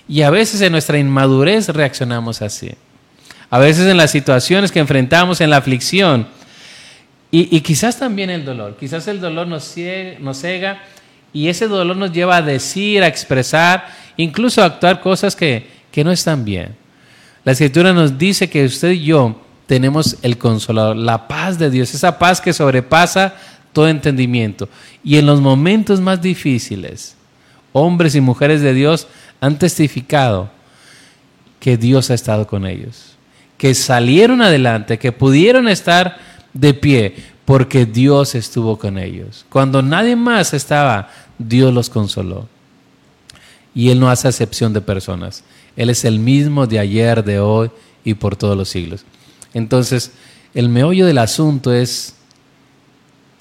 [0.06, 2.70] Y a veces en nuestra inmadurez reaccionamos así.
[3.50, 6.28] A veces en las situaciones que enfrentamos, en la aflicción,
[7.32, 9.74] y, quizás también el dolor, quizás el dolor nos,
[10.20, 10.82] nos cega
[11.34, 16.04] y ese dolor nos lleva a decir, a expresar, incluso a actuar cosas que, que
[16.04, 16.76] no están bien.
[17.44, 21.92] La escritura nos dice que usted y yo tenemos el consolador, la paz de Dios,
[21.92, 23.34] esa paz que sobrepasa
[23.72, 24.68] todo entendimiento.
[25.02, 27.16] Y en los momentos más difíciles,
[27.72, 29.08] hombres y mujeres de Dios
[29.40, 30.50] han testificado
[31.58, 33.16] que Dios ha estado con ellos,
[33.58, 36.18] que salieron adelante, que pudieron estar
[36.52, 39.44] de pie, porque Dios estuvo con ellos.
[39.50, 42.48] Cuando nadie más estaba, Dios los consoló.
[43.74, 45.42] Y Él no hace excepción de personas.
[45.76, 47.70] Él es el mismo de ayer, de hoy
[48.04, 49.04] y por todos los siglos.
[49.52, 50.12] Entonces,
[50.54, 52.14] el meollo del asunto es,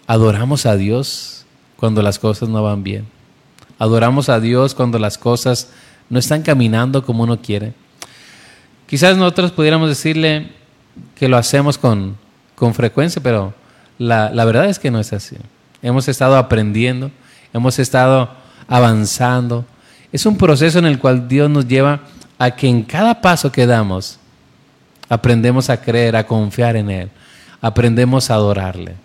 [0.08, 3.06] adoramos a Dios cuando las cosas no van bien.
[3.78, 5.70] Adoramos a Dios cuando las cosas
[6.10, 7.74] no están caminando como uno quiere.
[8.88, 10.52] Quizás nosotros pudiéramos decirle
[11.16, 12.18] que lo hacemos con,
[12.56, 13.54] con frecuencia, pero
[13.98, 15.36] la, la verdad es que no es así.
[15.82, 17.12] Hemos estado aprendiendo,
[17.54, 18.32] hemos estado
[18.68, 19.66] avanzando.
[20.12, 22.02] Es un proceso en el cual Dios nos lleva
[22.38, 24.20] a que en cada paso que damos
[25.10, 27.10] aprendemos a creer, a confiar en Él,
[27.62, 28.96] aprendemos a adorarle,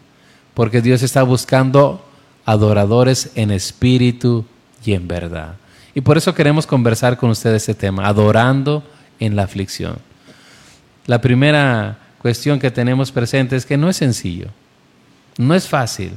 [0.54, 2.04] porque Dios está buscando
[2.44, 4.44] adoradores en espíritu
[4.84, 5.54] y en verdad.
[5.94, 8.82] Y por eso queremos conversar con ustedes este tema, adorando
[9.20, 9.98] en la aflicción.
[11.06, 14.48] La primera cuestión que tenemos presente es que no es sencillo,
[15.36, 16.12] no es fácil.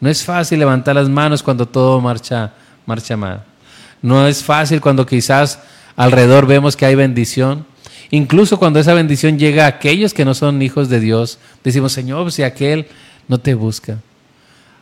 [0.00, 2.52] No es fácil levantar las manos cuando todo marcha,
[2.84, 3.44] marcha mal.
[4.02, 5.58] No es fácil cuando quizás
[5.96, 7.66] alrededor vemos que hay bendición.
[8.10, 12.30] Incluso cuando esa bendición llega a aquellos que no son hijos de Dios, decimos, Señor,
[12.30, 12.86] si aquel
[13.26, 13.98] no te busca.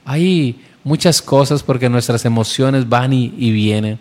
[0.05, 3.99] Hay muchas cosas porque nuestras emociones van y, y vienen.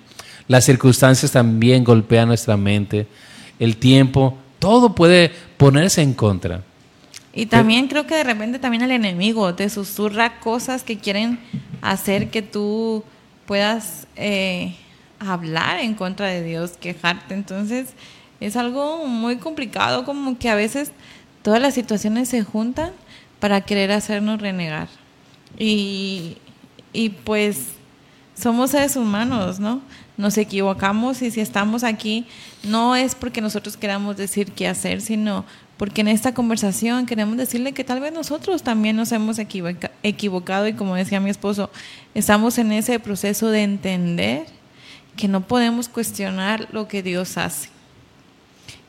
[0.47, 3.07] Las circunstancias también golpean nuestra mente.
[3.59, 6.61] El tiempo, todo puede ponerse en contra.
[7.33, 11.39] Y también creo que de repente también el enemigo te susurra cosas que quieren
[11.81, 13.03] hacer que tú
[13.47, 14.75] puedas eh,
[15.19, 17.33] hablar en contra de Dios, quejarte.
[17.33, 17.93] Entonces
[18.39, 20.91] es algo muy complicado, como que a veces
[21.41, 22.91] todas las situaciones se juntan
[23.39, 24.87] para querer hacernos renegar.
[25.57, 26.37] Y,
[26.93, 27.73] y pues
[28.35, 29.81] somos seres humanos, ¿no?
[30.17, 32.27] Nos equivocamos y si estamos aquí
[32.63, 35.45] no es porque nosotros queramos decir qué hacer, sino
[35.83, 40.73] porque en esta conversación queremos decirle que tal vez nosotros también nos hemos equivocado y
[40.75, 41.69] como decía mi esposo,
[42.15, 44.45] estamos en ese proceso de entender
[45.17, 47.67] que no podemos cuestionar lo que Dios hace,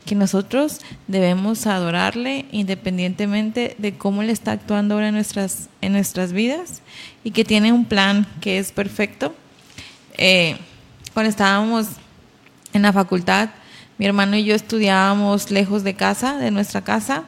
[0.07, 6.33] que nosotros debemos adorarle independientemente de cómo Él está actuando ahora en nuestras, en nuestras
[6.33, 6.81] vidas
[7.25, 9.35] y que tiene un plan que es perfecto.
[10.17, 10.57] Eh,
[11.13, 11.89] cuando estábamos
[12.73, 13.51] en la facultad,
[13.99, 17.25] mi hermano y yo estudiábamos lejos de casa, de nuestra casa,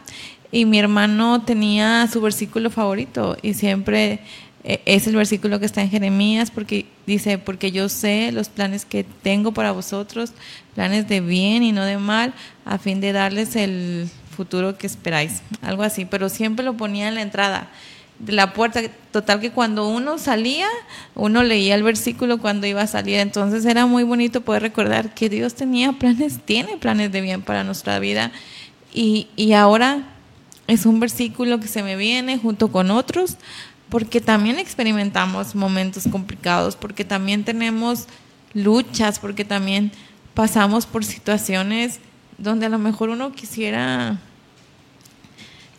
[0.52, 4.20] y mi hermano tenía su versículo favorito y siempre
[4.64, 8.84] eh, es el versículo que está en Jeremías porque dice, porque yo sé los planes
[8.84, 10.32] que tengo para vosotros,
[10.74, 12.32] planes de bien y no de mal,
[12.64, 17.14] a fin de darles el futuro que esperáis, algo así, pero siempre lo ponía en
[17.14, 17.70] la entrada
[18.18, 18.80] de la puerta.
[19.12, 20.68] Total que cuando uno salía,
[21.14, 23.18] uno leía el versículo cuando iba a salir.
[23.18, 27.64] Entonces era muy bonito poder recordar que Dios tenía planes, tiene planes de bien para
[27.64, 28.32] nuestra vida.
[28.92, 30.04] Y, y ahora
[30.66, 33.36] es un versículo que se me viene junto con otros,
[33.88, 38.06] porque también experimentamos momentos complicados, porque también tenemos
[38.52, 39.92] luchas, porque también
[40.34, 42.00] pasamos por situaciones
[42.38, 44.18] donde a lo mejor uno quisiera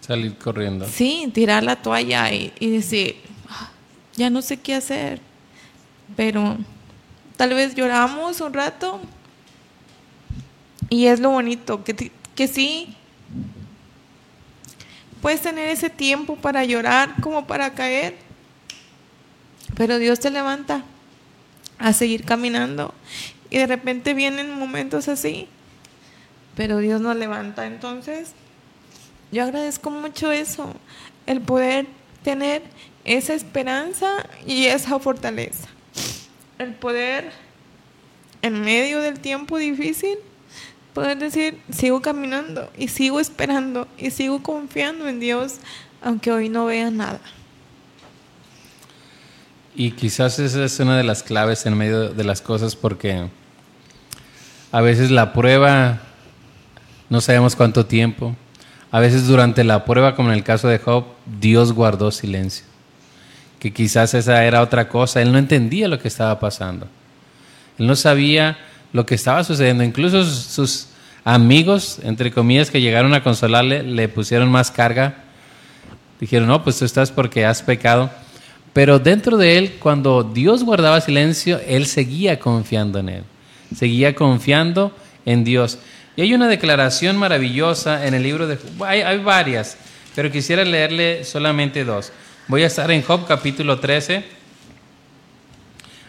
[0.08, 0.88] Salir corriendo.
[0.88, 3.17] Sí, tirar la toalla y, decir,
[3.50, 3.70] ah,
[4.15, 5.20] ya no sé qué hacer.
[6.15, 6.58] Pero
[7.36, 9.02] tal vez lloramos un rato
[10.89, 12.96] y es lo bonito, que, que sí,
[15.22, 18.15] puedes tener ese tiempo para llorar como para caer,
[19.76, 20.86] pero Dios te levanta
[21.78, 22.93] a seguir caminando
[23.50, 25.50] y de repente vienen momentos así,
[26.56, 28.32] pero Dios nos levanta entonces
[29.32, 30.74] yo agradezco mucho eso,
[31.26, 31.88] el poder
[32.24, 32.63] tener
[33.04, 35.68] esa esperanza y esa fortaleza.
[36.60, 37.32] El poder,
[38.42, 40.18] en medio del tiempo difícil,
[40.94, 45.58] poder decir, sigo caminando y sigo esperando y sigo confiando en Dios,
[46.02, 47.22] aunque hoy no vea nada.
[49.76, 53.30] Y quizás esa es una de las claves en medio de las cosas porque
[54.72, 56.02] a veces la prueba
[57.10, 58.36] no sabemos cuánto tiempo,
[58.97, 61.05] a veces durante la prueba, como en el caso de Job,
[61.39, 62.65] Dios guardó silencio.
[63.60, 65.21] Que quizás esa era otra cosa.
[65.21, 66.88] Él no entendía lo que estaba pasando.
[67.77, 68.57] Él no sabía
[68.93, 69.83] lo que estaba sucediendo.
[69.83, 70.88] Incluso sus
[71.23, 75.17] amigos, entre comillas, que llegaron a consolarle, le pusieron más carga.
[76.19, 78.10] Dijeron, no, pues tú estás porque has pecado.
[78.73, 83.23] Pero dentro de él, cuando Dios guardaba silencio, él seguía confiando en él.
[83.75, 84.91] Seguía confiando
[85.23, 85.77] en Dios.
[86.17, 89.77] Y hay una declaración maravillosa en el libro de hay, hay varias,
[90.15, 92.12] pero quisiera leerle solamente dos.
[92.47, 94.23] Voy a estar en Job capítulo 13,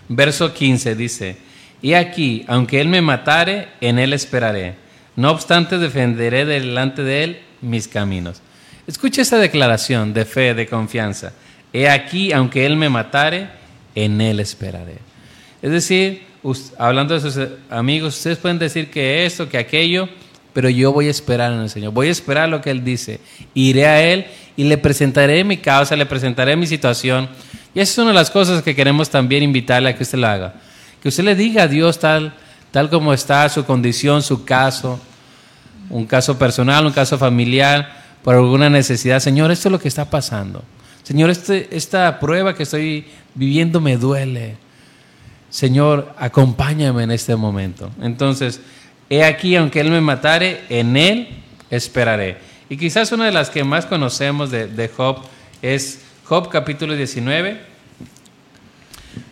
[0.08, 1.36] verso 15, dice,
[1.82, 4.76] y aquí, aunque él me matare, en él esperaré.
[5.14, 8.40] No obstante, defenderé delante de él mis caminos.
[8.86, 11.34] Escucha esa declaración de fe, de confianza.
[11.74, 13.50] He aquí, aunque él me matare,
[13.94, 14.96] en él esperaré.
[15.60, 16.22] Es decir,
[16.78, 17.38] hablando de sus
[17.70, 20.08] amigos, ustedes pueden decir que esto, que aquello,
[20.52, 23.20] pero yo voy a esperar en el Señor, voy a esperar lo que Él dice,
[23.54, 27.28] iré a Él y le presentaré mi causa, le presentaré mi situación.
[27.74, 30.26] Y esa es una de las cosas que queremos también invitarle a que usted lo
[30.26, 30.54] haga,
[31.02, 32.34] que usted le diga a Dios tal,
[32.70, 34.98] tal como está su condición, su caso,
[35.90, 39.20] un caso personal, un caso familiar, por alguna necesidad.
[39.20, 40.62] Señor, esto es lo que está pasando.
[41.02, 44.56] Señor, este, esta prueba que estoy viviendo me duele.
[45.50, 47.90] Señor, acompáñame en este momento.
[48.00, 48.60] Entonces,
[49.08, 51.28] he aquí, aunque Él me matare, en Él
[51.70, 52.38] esperaré.
[52.68, 55.20] Y quizás una de las que más conocemos de, de Job
[55.62, 57.58] es Job capítulo 19,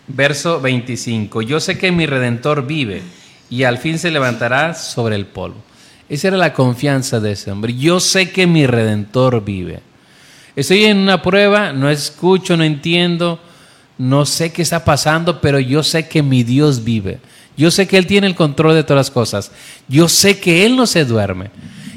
[0.09, 1.43] verso 25.
[1.43, 3.03] Yo sé que mi redentor vive
[3.51, 5.63] y al fin se levantará sobre el polvo.
[6.09, 7.75] Esa era la confianza de ese hombre.
[7.75, 9.81] Yo sé que mi redentor vive.
[10.55, 13.41] Estoy en una prueba, no escucho, no entiendo,
[13.99, 17.19] no sé qué está pasando, pero yo sé que mi Dios vive.
[17.57, 19.51] Yo sé que Él tiene el control de todas las cosas.
[19.89, 21.51] Yo sé que Él no se duerme.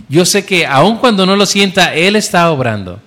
[0.07, 2.99] Yo sé que aun cuando no lo sienta, Él está obrando.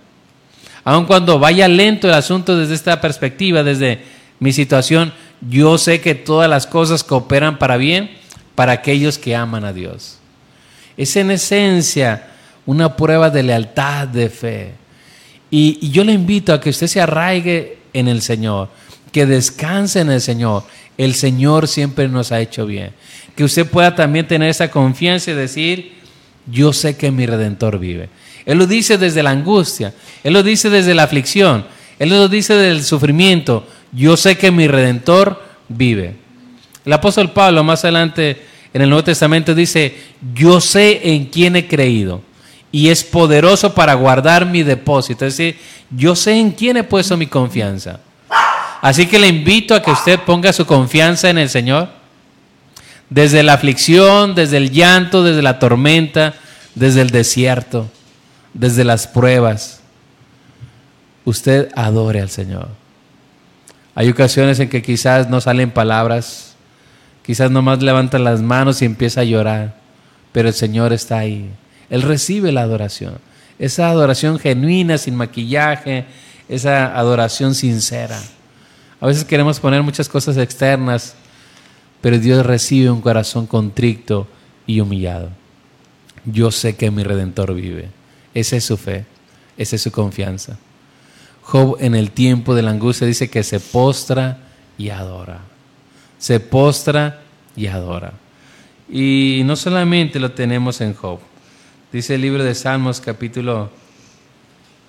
[0.85, 4.03] Aun cuando vaya lento el asunto desde esta perspectiva, desde
[4.39, 8.11] mi situación, yo sé que todas las cosas cooperan para bien
[8.55, 10.19] para aquellos que aman a Dios.
[10.97, 12.29] Es en esencia
[12.67, 14.73] una prueba de lealtad, de fe.
[15.51, 18.69] Y, yo le invito a que usted se arraigue en el Señor,
[19.13, 20.65] que descanse en el Señor.
[20.99, 22.91] El Señor siempre nos ha hecho bien.
[23.37, 25.93] Que usted pueda también tener esa confianza y decir,
[26.51, 28.09] yo sé que mi redentor vive.
[28.45, 29.95] Él lo dice desde la angustia,
[30.25, 31.65] Él lo dice desde la aflicción,
[31.99, 33.67] Él lo dice desde el sufrimiento.
[33.93, 36.17] Yo sé que mi redentor vive.
[36.85, 38.43] El apóstol Pablo más adelante
[38.75, 39.95] en el Nuevo Testamento dice,
[40.35, 42.23] yo sé en quién he creído
[42.73, 45.27] y es poderoso para guardar mi depósito.
[45.27, 45.59] Es decir,
[45.91, 48.01] yo sé en quién he puesto mi confianza.
[48.83, 51.89] Así que le invito a que usted ponga su confianza en el Señor.
[53.09, 56.35] Desde la aflicción, desde el llanto, desde la tormenta,
[56.75, 57.91] desde el desierto,
[58.53, 59.81] desde las pruebas.
[61.25, 62.69] Usted adore al Señor.
[63.95, 66.53] Hay ocasiones en que quizás no salen palabras
[67.25, 69.75] Quizás nomás levanta las manos y empieza a llorar,
[70.33, 71.51] pero el Señor está ahí.
[71.89, 73.19] Él recibe la adoración.
[73.59, 76.05] Esa adoración genuina, sin maquillaje,
[76.49, 78.21] esa adoración sincera.
[79.03, 81.15] A veces queremos poner muchas cosas externas,
[82.01, 84.27] pero Dios recibe un corazón contrito
[84.67, 85.29] y humillado.
[86.25, 87.91] Yo sé que mi redentor vive.
[88.33, 89.05] Esa es su fe,
[89.59, 90.57] esa es su confianza.
[91.43, 94.39] Job en el tiempo de la angustia dice que se postra
[94.79, 95.53] y adora
[96.23, 97.21] se postra
[97.57, 98.13] y adora.
[98.89, 101.19] Y no solamente lo tenemos en Job.
[101.93, 103.71] Dice el libro de Salmos capítulo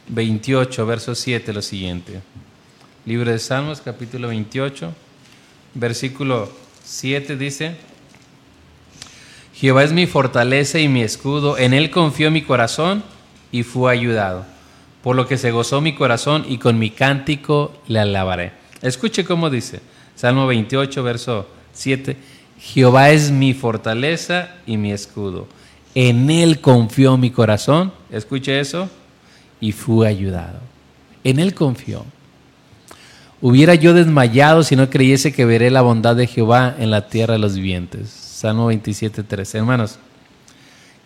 [0.09, 2.21] 28, verso 7 lo siguiente.
[3.05, 4.93] Libro de Salmos capítulo 28,
[5.73, 6.49] versículo
[6.85, 7.75] 7 dice,
[9.53, 13.03] Jehová es mi fortaleza y mi escudo, en él confió mi corazón
[13.51, 14.45] y fue ayudado,
[15.03, 18.53] por lo que se gozó mi corazón y con mi cántico le alabaré.
[18.81, 19.81] Escuche cómo dice,
[20.15, 22.15] Salmo 28, verso 7.
[22.57, 25.47] Jehová es mi fortaleza y mi escudo.
[25.95, 27.91] En Él confió mi corazón.
[28.09, 28.89] Escuche eso.
[29.59, 30.59] Y fui ayudado.
[31.23, 32.05] En Él confió.
[33.45, 37.33] Hubiera yo desmayado si no creyese que veré la bondad de Jehová en la tierra
[37.33, 38.09] de los vivientes.
[38.09, 39.55] Salmo 27, 3.
[39.55, 39.99] Hermanos,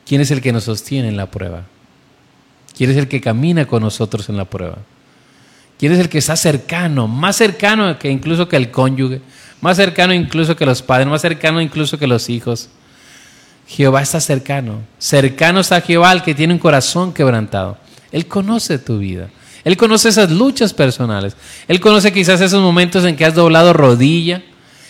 [0.05, 1.63] ¿quién es el que nos sostiene en la prueba?
[2.77, 4.77] ¿Quién es el que camina con nosotros en la prueba?
[5.79, 7.07] ¿Quién es el que está cercano?
[7.07, 9.19] Más cercano que incluso que el cónyuge,
[9.59, 12.69] más cercano incluso que los padres, más cercano incluso que los hijos.
[13.65, 14.81] Jehová está cercano.
[14.99, 17.79] Cercano está Jehová, el que tiene un corazón quebrantado.
[18.11, 19.27] Él conoce tu vida.
[19.67, 21.35] Él conoce esas luchas personales.
[21.67, 24.41] Él conoce quizás esos momentos en que has doblado rodilla,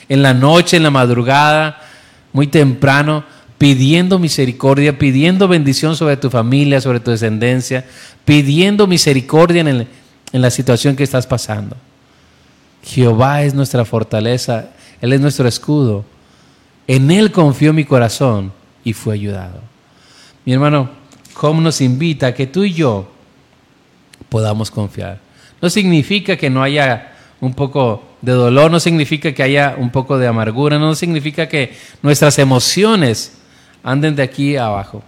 [0.07, 1.81] en la noche, en la madrugada,
[2.31, 3.23] muy temprano,
[3.57, 7.85] pidiendo misericordia, pidiendo bendición sobre tu familia, sobre tu descendencia,
[8.23, 9.87] pidiendo misericordia en
[10.31, 11.75] en la situación que estás pasando.
[12.83, 14.69] Jehová es nuestra fortaleza,
[15.01, 16.05] Él es nuestro escudo.
[16.85, 19.59] En Él confió mi corazón y fue ayudado.
[20.45, 20.91] Mi hermano,
[21.33, 23.16] ¿cómo nos invita a que tú y yo
[24.29, 25.19] podamos confiar?
[25.61, 30.17] No significa que no haya un poco de dolor, no significa que haya un poco
[30.17, 33.33] de amargura, no significa que nuestras emociones
[33.83, 35.03] anden de aquí abajo,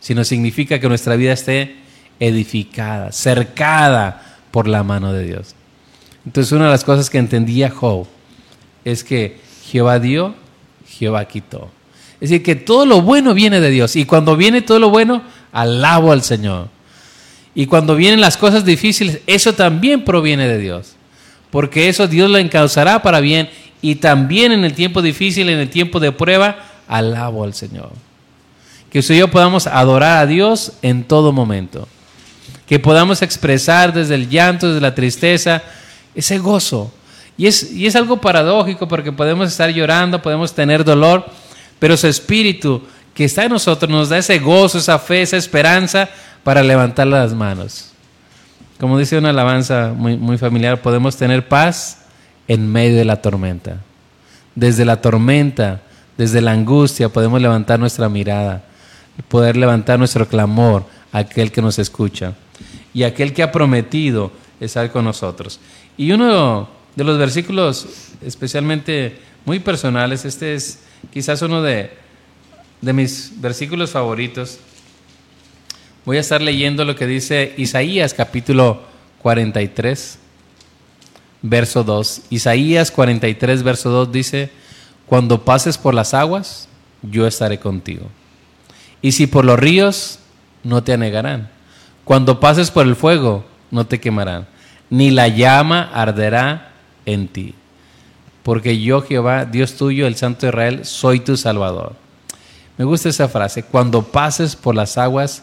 [0.00, 1.76] sino significa que nuestra vida esté
[2.18, 5.54] edificada, cercada por la mano de Dios.
[6.24, 8.06] Entonces una de las cosas que entendía Job
[8.84, 10.34] es que Jehová dio,
[10.88, 11.70] Jehová quitó.
[12.14, 13.94] Es decir, que todo lo bueno viene de Dios.
[13.96, 16.68] Y cuando viene todo lo bueno, alabo al Señor.
[17.58, 20.92] Y cuando vienen las cosas difíciles, eso también proviene de Dios.
[21.50, 23.48] Porque eso Dios lo encauzará para bien.
[23.80, 27.92] Y también en el tiempo difícil, en el tiempo de prueba, alabo al Señor.
[28.90, 31.88] Que usted y yo podamos adorar a Dios en todo momento.
[32.66, 35.62] Que podamos expresar desde el llanto, desde la tristeza,
[36.14, 36.92] ese gozo.
[37.38, 41.24] Y es, y es algo paradójico porque podemos estar llorando, podemos tener dolor,
[41.78, 42.82] pero su espíritu
[43.16, 46.06] que está en nosotros nos da ese gozo, esa fe, esa esperanza
[46.44, 47.92] para levantar las manos.
[48.78, 52.02] Como dice una alabanza muy, muy familiar, podemos tener paz
[52.46, 53.78] en medio de la tormenta.
[54.54, 55.80] Desde la tormenta,
[56.18, 58.62] desde la angustia, podemos levantar nuestra mirada,
[59.28, 62.34] poder levantar nuestro clamor a aquel que nos escucha
[62.92, 65.58] y aquel que ha prometido estar con nosotros.
[65.96, 72.04] Y uno de los versículos especialmente muy personales, este es quizás uno de,
[72.86, 74.58] de mis versículos favoritos.
[76.04, 78.80] Voy a estar leyendo lo que dice Isaías capítulo
[79.22, 80.20] 43
[81.42, 82.22] verso 2.
[82.30, 84.50] Isaías 43, verso 2 dice,
[85.06, 86.68] cuando pases por las aguas,
[87.02, 88.06] yo estaré contigo.
[89.02, 90.20] Y si por los ríos,
[90.62, 91.50] no te anegarán.
[92.04, 94.46] Cuando pases por el fuego, no te quemarán,
[94.90, 96.72] ni la llama arderá
[97.04, 97.54] en ti.
[98.44, 102.05] Porque yo, Jehová, Dios tuyo, el Santo Israel, soy tu Salvador.
[102.78, 105.42] Me gusta esa frase, cuando pases por las aguas,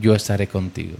[0.00, 0.96] yo estaré contigo.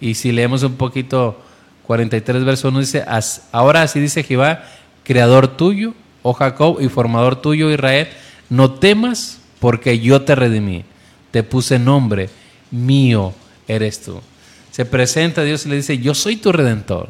[0.00, 1.40] Y si leemos un poquito
[1.86, 3.04] 43, verso 1 dice,
[3.52, 4.64] ahora así dice Jehová,
[5.04, 8.08] creador tuyo, oh Jacob, y formador tuyo, Israel,
[8.48, 10.84] no temas porque yo te redimí,
[11.30, 12.30] te puse nombre,
[12.70, 13.34] mío
[13.66, 14.20] eres tú.
[14.70, 17.08] Se presenta a Dios y le dice, yo soy tu redentor,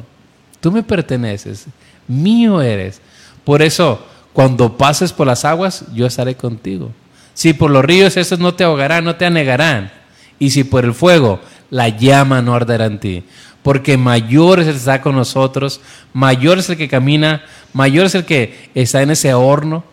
[0.59, 1.65] tú me perteneces,
[2.07, 3.01] mío eres.
[3.43, 4.03] Por eso,
[4.33, 6.91] cuando pases por las aguas, yo estaré contigo.
[7.39, 9.93] Si por los ríos, esos no te ahogarán, no te anegarán.
[10.39, 13.23] Y si por el fuego, la llama no arderá en ti
[13.63, 15.81] porque mayor es el que está con nosotros,
[16.13, 19.83] mayor es el que camina, mayor es el que está en ese horno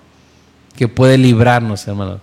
[0.76, 2.20] que puede librarnos, hermano.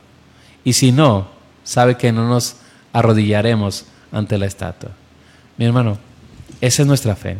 [0.64, 1.28] Y si no,
[1.64, 2.56] sabe que no nos
[2.94, 4.92] arrodillaremos ante la estatua.
[5.58, 5.98] Mi hermano,
[6.62, 7.38] esa es nuestra fe,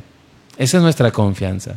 [0.58, 1.76] esa es nuestra confianza.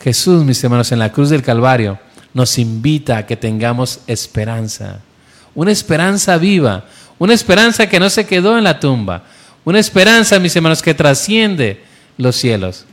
[0.00, 1.98] Jesús, mis hermanos, en la cruz del Calvario
[2.36, 5.00] nos invita a que tengamos esperanza,
[5.54, 6.84] una esperanza viva,
[7.18, 9.24] una esperanza que no se quedó en la tumba,
[9.64, 11.80] una esperanza, mis hermanos, que trasciende
[12.18, 12.84] los cielos.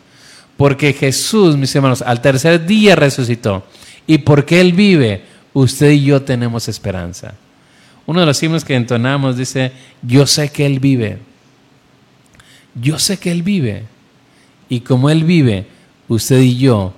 [0.56, 3.66] Porque Jesús, mis hermanos, al tercer día resucitó.
[4.08, 7.34] Y porque Él vive, usted y yo tenemos esperanza.
[8.06, 9.74] Uno de los himnos que entonamos dice,
[10.04, 11.18] yo sé que Él vive.
[12.76, 13.84] Yo sé que Él vive.
[14.70, 15.68] Y como Él vive,
[16.08, 16.94] usted y yo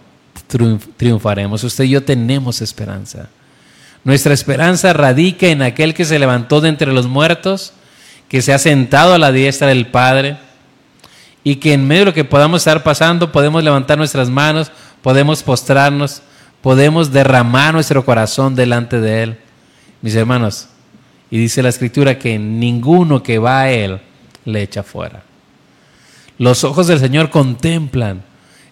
[0.97, 1.63] triunfaremos.
[1.63, 3.29] Usted y yo tenemos esperanza.
[4.03, 7.73] Nuestra esperanza radica en aquel que se levantó de entre los muertos
[8.29, 10.37] que se ha sentado a la diestra del Padre
[11.43, 15.43] y que en medio de lo que podamos estar pasando podemos levantar nuestras manos, podemos
[15.43, 16.21] postrarnos,
[16.61, 19.37] podemos derramar nuestro corazón delante de Él.
[20.01, 20.67] Mis hermanos,
[21.29, 23.99] y dice la Escritura que ninguno que va a Él
[24.45, 25.23] le echa fuera.
[26.37, 28.23] Los ojos del Señor contemplan,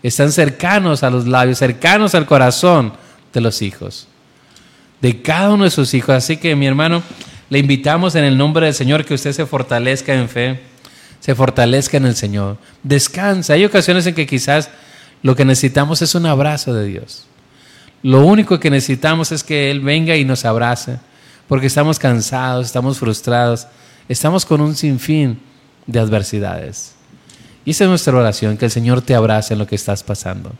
[0.04, 2.94] están cercanos a los labios, cercanos al corazón
[3.34, 4.08] de los hijos,
[5.02, 6.16] de cada uno de sus hijos.
[6.16, 7.02] Así que mi hermano,
[7.50, 10.60] le invitamos en el nombre del Señor que usted se fortalezca en fe,
[11.22, 12.58] se fortalezca en el Señor.
[12.84, 13.54] Descansa.
[13.54, 14.70] Hay ocasiones en que quizás
[15.22, 17.26] lo que necesitamos es un abrazo de Dios.
[18.02, 21.00] Lo único que necesitamos es que Él venga y nos abrace,
[21.48, 23.68] porque estamos cansados, estamos frustrados,
[24.10, 25.40] estamos con un sinfín
[25.88, 26.96] de adversidades.
[27.66, 30.52] Y esa es nuestra oración, que el Señor te abrace en lo que estás pasando.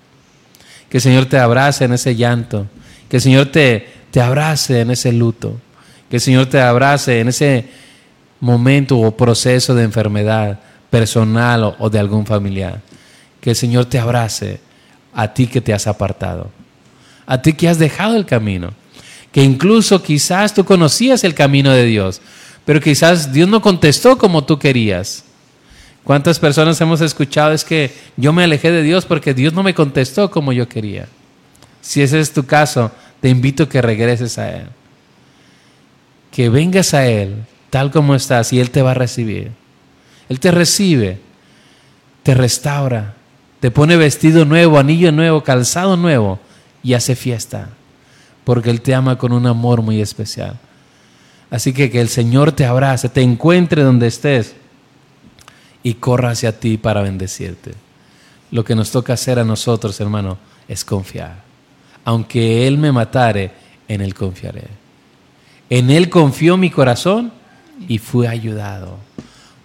[0.90, 2.68] Que el Señor te abrace en ese llanto.
[3.10, 5.60] Que el Señor te, te abrace en ese luto.
[6.10, 7.66] Que el Señor te abrace en ese
[8.40, 12.82] momento o proceso de enfermedad personal o, de algún familiar.
[13.42, 14.60] Que el Señor te abrace
[15.14, 16.52] a ti que te has apartado.
[17.26, 18.74] A ti que has dejado el camino.
[19.32, 22.22] Que incluso quizás tú conocías el camino de Dios,
[22.66, 25.24] pero quizás Dios no contestó como tú querías.
[26.04, 29.74] ¿Cuántas personas hemos escuchado es que yo me alejé de Dios porque Dios no me
[29.74, 31.08] contestó como yo quería?
[31.82, 32.92] Si ese es tu caso,
[33.22, 34.68] te invito a que regreses a Él
[36.34, 39.52] que vengas a Él tal como estás y Él te va a recibir.
[40.28, 41.20] Él te recibe,
[42.24, 43.14] te restaura,
[43.60, 46.40] te pone vestido nuevo, anillo nuevo, calzado nuevo
[46.82, 47.70] y hace fiesta,
[48.44, 50.60] porque Él te ama con un amor muy especial.
[51.52, 54.56] Así que que el Señor te abrace, te encuentre donde estés
[55.84, 57.74] y corra hacia ti para bendecirte.
[58.52, 61.44] Lo que nos toca hacer a nosotros, hermano, es confiar.
[62.06, 63.52] Aunque Él me matare,
[63.88, 64.68] en Él confiaré.
[65.70, 67.32] En Él confió mi corazón
[67.88, 68.98] y fui ayudado.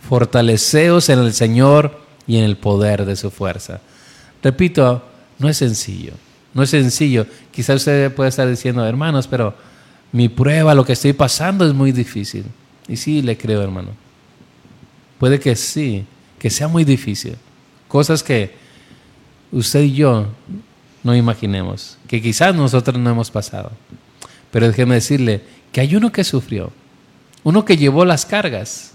[0.08, 3.80] Fortaleceos en el Señor y en el poder de su fuerza.
[4.42, 5.02] Repito,
[5.38, 6.12] no es sencillo.
[6.54, 7.26] No es sencillo.
[7.52, 9.54] Quizás usted puede estar diciendo, hermanos, pero
[10.12, 12.44] mi prueba, lo que estoy pasando es muy difícil.
[12.88, 14.07] Y sí, le creo, hermano.
[15.18, 16.04] Puede que sí,
[16.38, 17.36] que sea muy difícil.
[17.88, 18.54] Cosas que
[19.50, 20.26] usted y yo
[21.02, 23.72] no imaginemos, que quizás nosotros no hemos pasado.
[24.50, 25.42] Pero déjeme decirle
[25.72, 26.72] que hay uno que sufrió,
[27.42, 28.92] uno que llevó las cargas,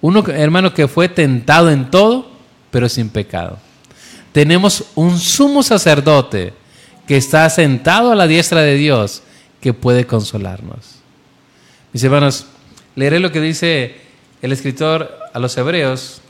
[0.00, 2.30] uno, hermano, que fue tentado en todo,
[2.70, 3.58] pero sin pecado.
[4.32, 6.52] Tenemos un sumo sacerdote
[7.06, 9.22] que está sentado a la diestra de Dios,
[9.60, 10.96] que puede consolarnos.
[11.92, 12.46] Mis hermanos,
[12.94, 14.05] leeré lo que dice
[14.46, 16.20] el escritor a los hebreos.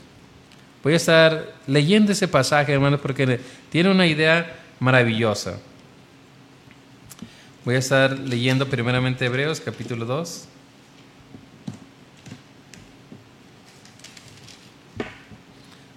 [0.83, 3.39] Voy a estar leyendo ese pasaje, hermanos, porque
[3.69, 5.59] tiene una idea maravillosa.
[7.63, 10.47] Voy a estar leyendo primeramente Hebreos capítulo 2.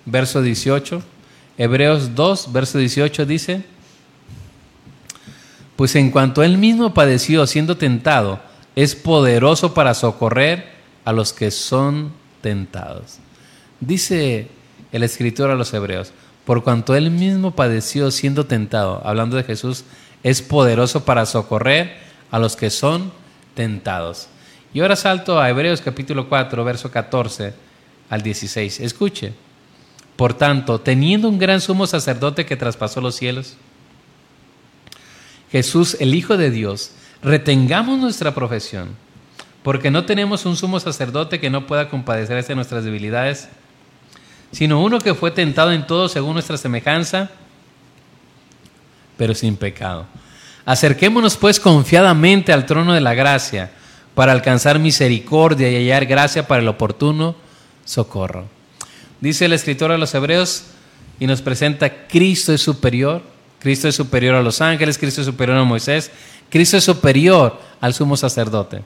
[0.05, 1.03] Verso 18.
[1.57, 3.65] Hebreos 2, verso 18 dice,
[5.77, 8.41] pues en cuanto él mismo padeció siendo tentado,
[8.77, 10.80] es poderoso para socorrer
[11.11, 13.19] a los que son tentados.
[13.81, 14.47] Dice
[14.93, 16.13] el escritor a los hebreos,
[16.45, 19.83] por cuanto él mismo padeció siendo tentado, hablando de Jesús,
[20.23, 21.97] es poderoso para socorrer
[22.31, 23.11] a los que son
[23.57, 24.29] tentados.
[24.73, 27.55] Y ahora salto a Hebreos capítulo 4, verso 14
[28.09, 28.79] al 16.
[28.79, 29.33] Escuche.
[30.15, 33.57] Por tanto, teniendo un gran sumo sacerdote que traspasó los cielos,
[35.51, 38.91] Jesús, el Hijo de Dios, retengamos nuestra profesión,
[39.63, 43.49] porque no tenemos un sumo sacerdote que no pueda compadecerse de nuestras debilidades,
[44.53, 47.31] sino uno que fue tentado en todo según nuestra semejanza,
[49.17, 50.07] pero sin pecado.
[50.65, 53.71] Acerquémonos pues confiadamente al trono de la gracia
[54.15, 57.37] para alcanzar misericordia y hallar gracia para el oportuno
[57.85, 58.47] socorro.
[59.21, 60.65] Dice el escritor a los hebreos
[61.19, 63.23] y nos presenta Cristo es superior,
[63.59, 66.11] Cristo es superior a los ángeles, Cristo es superior a Moisés,
[66.49, 68.83] Cristo es superior al sumo sacerdote.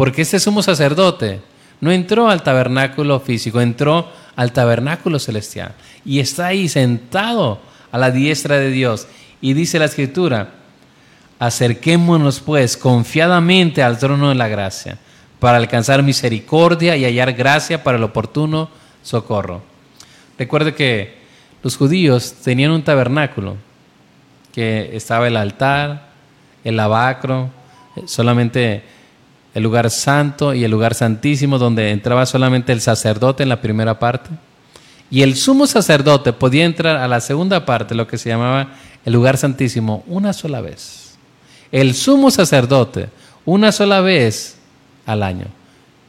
[0.00, 1.42] Porque este sumo sacerdote
[1.82, 5.74] no entró al tabernáculo físico, entró al tabernáculo celestial
[6.06, 7.60] y está ahí sentado
[7.92, 9.08] a la diestra de Dios
[9.42, 10.54] y dice la escritura,
[11.38, 14.96] acerquémonos pues confiadamente al trono de la gracia
[15.38, 18.70] para alcanzar misericordia y hallar gracia para el oportuno
[19.02, 19.60] socorro.
[20.38, 21.18] Recuerde que
[21.62, 23.58] los judíos tenían un tabernáculo,
[24.54, 26.08] que estaba el altar,
[26.64, 27.50] el lavacro,
[28.06, 28.82] solamente
[29.54, 33.98] el lugar santo y el lugar santísimo donde entraba solamente el sacerdote en la primera
[33.98, 34.30] parte.
[35.10, 38.74] Y el sumo sacerdote podía entrar a la segunda parte, lo que se llamaba
[39.04, 41.14] el lugar santísimo una sola vez.
[41.72, 43.08] El sumo sacerdote
[43.44, 44.56] una sola vez
[45.06, 45.46] al año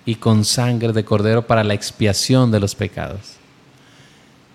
[0.05, 3.37] y con sangre de cordero para la expiación de los pecados.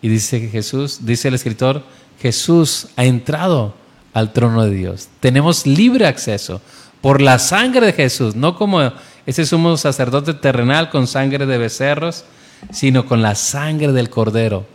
[0.03, 1.82] Y dice Jesús, dice el escritor,
[2.20, 3.74] Jesús ha entrado
[4.12, 5.09] al trono de Dios.
[5.20, 6.61] Tenemos libre acceso
[7.07, 8.92] por la sangre de Jesús, no como
[9.26, 12.24] ese sumo sacerdote terrenal con sangre de becerros,
[12.72, 14.66] sino con la sangre del cordero.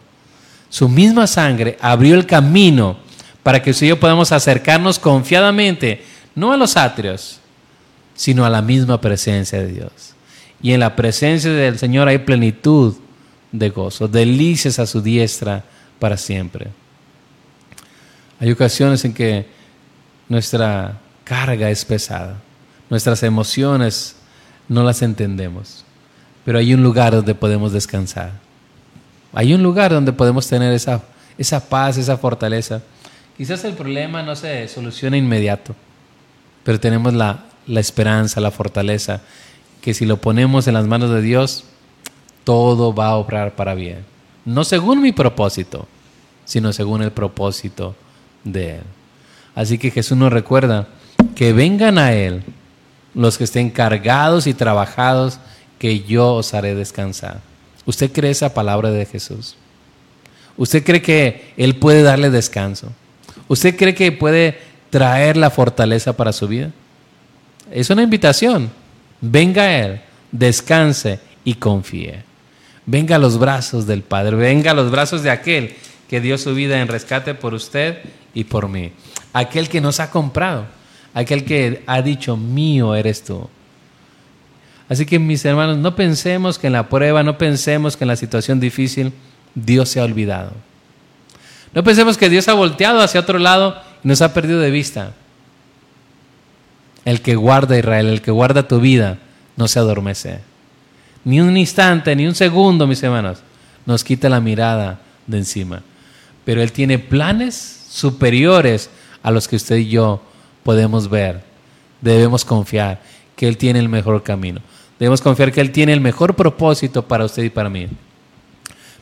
[0.69, 2.95] Su misma sangre abrió el camino
[3.43, 7.41] para que usted yo podamos acercarnos confiadamente, no a los atrios,
[8.15, 9.91] sino a la misma presencia de Dios.
[10.61, 12.95] Y en la presencia del Señor hay plenitud
[13.51, 15.65] de gozo, delicias a su diestra
[15.99, 16.69] para siempre.
[18.39, 19.47] Hay ocasiones en que
[20.29, 22.37] nuestra carga es pesada,
[22.89, 24.15] nuestras emociones
[24.67, 25.83] no las entendemos,
[26.45, 28.31] pero hay un lugar donde podemos descansar.
[29.33, 31.01] Hay un lugar donde podemos tener esa,
[31.37, 32.81] esa paz, esa fortaleza.
[33.37, 35.75] Quizás el problema no se soluciona inmediato,
[36.63, 39.21] pero tenemos la, esperanza, la fortaleza,
[39.81, 41.63] que si lo ponemos en las manos de Dios,
[42.43, 44.05] todo va a obrar para bien.
[44.45, 45.87] No según mi propósito,
[46.45, 47.95] sino según el propósito
[48.43, 48.83] de Él.
[49.55, 50.87] Así que Jesús nos recuerda
[51.35, 52.43] que vengan a Él
[53.13, 55.39] los que estén cargados y trabajados,
[55.79, 57.41] que yo os haré descansar.
[57.85, 59.55] ¿Usted cree esa palabra de Jesús?
[60.57, 62.91] ¿Usted cree que Él puede darle descanso?
[63.47, 64.59] ¿Usted cree que puede
[64.89, 66.71] traer la fortaleza para su vida?
[67.71, 68.69] Es una invitación.
[69.19, 70.01] Venga a Él,
[70.31, 72.23] descanse y confíe.
[72.85, 75.75] Venga a los brazos del Padre, venga a los brazos de aquel
[76.09, 77.99] que dio su vida en rescate por usted
[78.33, 78.91] y por mí.
[79.33, 80.65] Aquel que nos ha comprado,
[81.13, 83.47] aquel que ha dicho, mío eres tú.
[84.89, 88.15] Así que mis hermanos, no pensemos que en la prueba, no pensemos que en la
[88.15, 89.13] situación difícil
[89.55, 90.51] Dios se ha olvidado.
[91.73, 95.13] No pensemos que Dios ha volteado hacia otro lado y nos ha perdido de vista.
[97.05, 99.17] El que guarda Israel, el que guarda tu vida,
[99.55, 100.39] no se adormece.
[101.23, 103.39] Ni un instante, ni un segundo, mis hermanos,
[103.85, 105.83] nos quita la mirada de encima.
[106.43, 108.89] Pero Él tiene planes superiores
[109.23, 110.21] a los que usted y yo
[110.63, 111.43] podemos ver.
[112.01, 113.01] debemos confiar
[113.35, 114.61] que Él tiene el mejor camino.
[114.99, 117.87] Debemos confiar que Él tiene el mejor propósito para usted y para mí.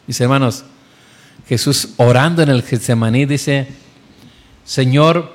[0.07, 0.63] Mis hermanos,
[1.47, 3.67] Jesús orando en el Getsemaní dice,
[4.63, 5.33] Señor,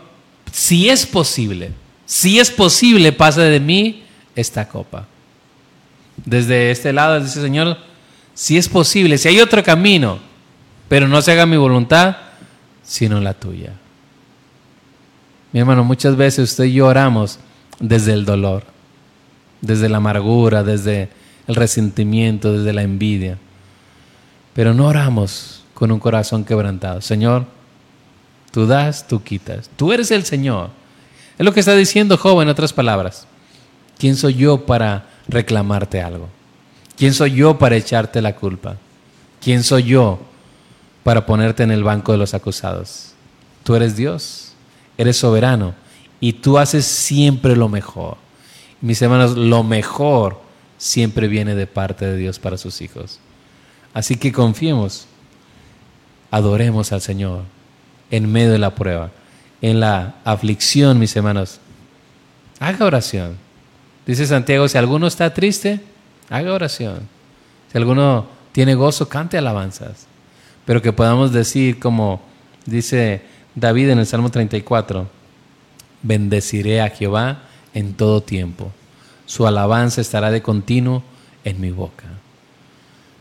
[0.53, 1.73] si es posible,
[2.07, 4.05] si es posible, pase de mí
[4.35, 5.07] esta copa.
[6.25, 7.77] Desde este lado dice, Señor,
[8.35, 10.19] si es posible, si hay otro camino,
[10.89, 12.17] pero no se haga mi voluntad,
[12.83, 13.73] sino la tuya.
[15.55, 17.39] Mi hermano, muchas veces usted y yo oramos
[17.79, 18.65] desde el dolor,
[19.61, 21.11] desde la amargura, desde
[21.47, 23.39] el resentimiento, desde la envidia.
[24.53, 27.01] Pero no oramos con un corazón quebrantado.
[27.01, 27.47] Señor,
[28.51, 29.71] tú das, tú quitas.
[29.77, 30.71] Tú eres el Señor.
[31.39, 33.29] Es lo que está diciendo Job en otras palabras.
[33.97, 36.29] ¿Quién soy yo para reclamarte algo?
[36.97, 38.75] ¿Quién soy yo para echarte la culpa?
[39.41, 40.19] ¿Quién soy yo
[41.05, 43.13] para ponerte en el banco de los acusados?
[43.63, 44.54] Tú eres Dios
[44.99, 45.75] eres soberano
[46.21, 48.17] y tú haces siempre lo mejor.
[48.81, 50.41] Mis hermanos, lo mejor
[50.79, 53.21] siempre viene de parte de Dios para sus hijos.
[53.93, 55.07] Así que confiemos,
[56.31, 57.43] adoremos al Señor
[58.11, 59.11] en medio de la prueba,
[59.61, 61.61] en la aflicción, mis hermanos.
[62.61, 63.37] Haga oración.
[64.07, 65.81] Dice Santiago, si alguno está triste,
[66.29, 67.09] haga oración.
[67.73, 70.07] Si alguno tiene gozo, cante alabanzas.
[70.65, 72.21] Pero que podamos decir como
[72.67, 73.23] dice
[73.55, 75.09] David en el Salmo 34,
[76.03, 77.43] bendeciré a Jehová
[77.73, 78.73] en todo tiempo,
[79.27, 81.03] su alabanza estará de continuo
[81.45, 82.05] en mi boca.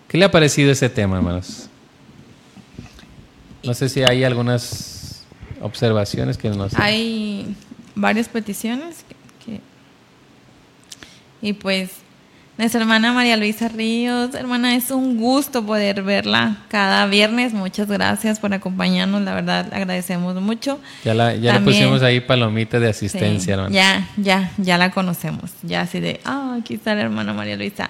[0.07, 1.69] ¿Qué le ha parecido ese tema, hermanos?
[3.63, 5.23] No sé si hay algunas
[5.61, 6.73] observaciones que nos...
[6.75, 7.55] Hay
[7.95, 9.05] varias peticiones
[11.41, 11.91] y pues
[12.57, 14.35] nuestra hermana María Luisa Ríos.
[14.35, 17.53] Hermana, es un gusto poder verla cada viernes.
[17.53, 19.21] Muchas gracias por acompañarnos.
[19.23, 20.79] La verdad, agradecemos mucho.
[21.03, 23.73] Ya, la, ya le pusimos ahí palomita de asistencia, hermana.
[23.73, 25.51] Ya, ya, ya la conocemos.
[25.63, 27.89] Ya así de, ah, aquí está la hermana María Luisa.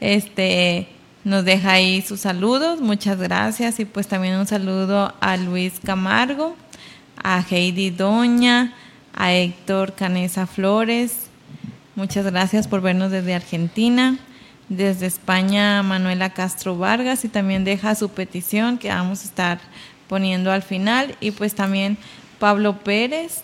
[0.00, 0.88] Este,
[1.22, 2.80] nos deja ahí sus saludos.
[2.80, 3.78] Muchas gracias.
[3.78, 6.56] Y pues también un saludo a Luis Camargo,
[7.22, 8.72] a Heidi Doña,
[9.14, 11.29] a Héctor Canesa Flores
[12.00, 14.16] Muchas gracias por vernos desde Argentina.
[14.70, 19.60] Desde España, Manuela Castro Vargas y también deja su petición que vamos a estar
[20.08, 21.14] poniendo al final.
[21.20, 21.98] Y pues también
[22.38, 23.42] Pablo Pérez,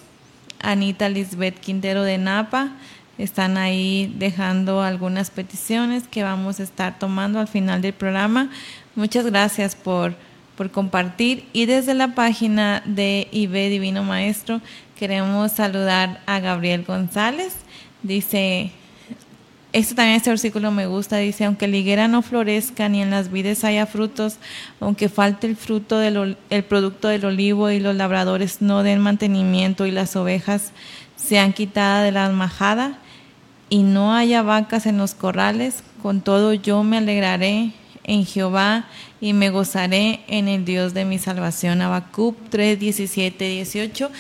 [0.63, 2.71] Anita Lisbeth Quintero de Napa,
[3.19, 8.49] están ahí dejando algunas peticiones que vamos a estar tomando al final del programa.
[8.95, 10.15] Muchas gracias por,
[10.57, 11.45] por compartir.
[11.53, 14.63] Y desde la página de IB Divino Maestro
[14.99, 17.66] queremos saludar a Gabriel González
[18.03, 18.71] Dice,
[19.73, 23.31] esto también este versículo me gusta, dice, aunque la higuera no florezca ni en las
[23.31, 24.37] vides haya frutos,
[24.81, 29.87] aunque falte el fruto del el producto del olivo y los labradores no den mantenimiento
[29.87, 30.73] y las ovejas
[31.17, 32.99] sean quitadas de la majada
[33.69, 37.73] y no haya vacas en los corrales, con todo yo me alegraré
[38.07, 38.87] en Jehová
[39.21, 41.83] y me gozaré en el Dios de mi salvación.
[41.83, 44.11] Habacuc 3, 17, 18.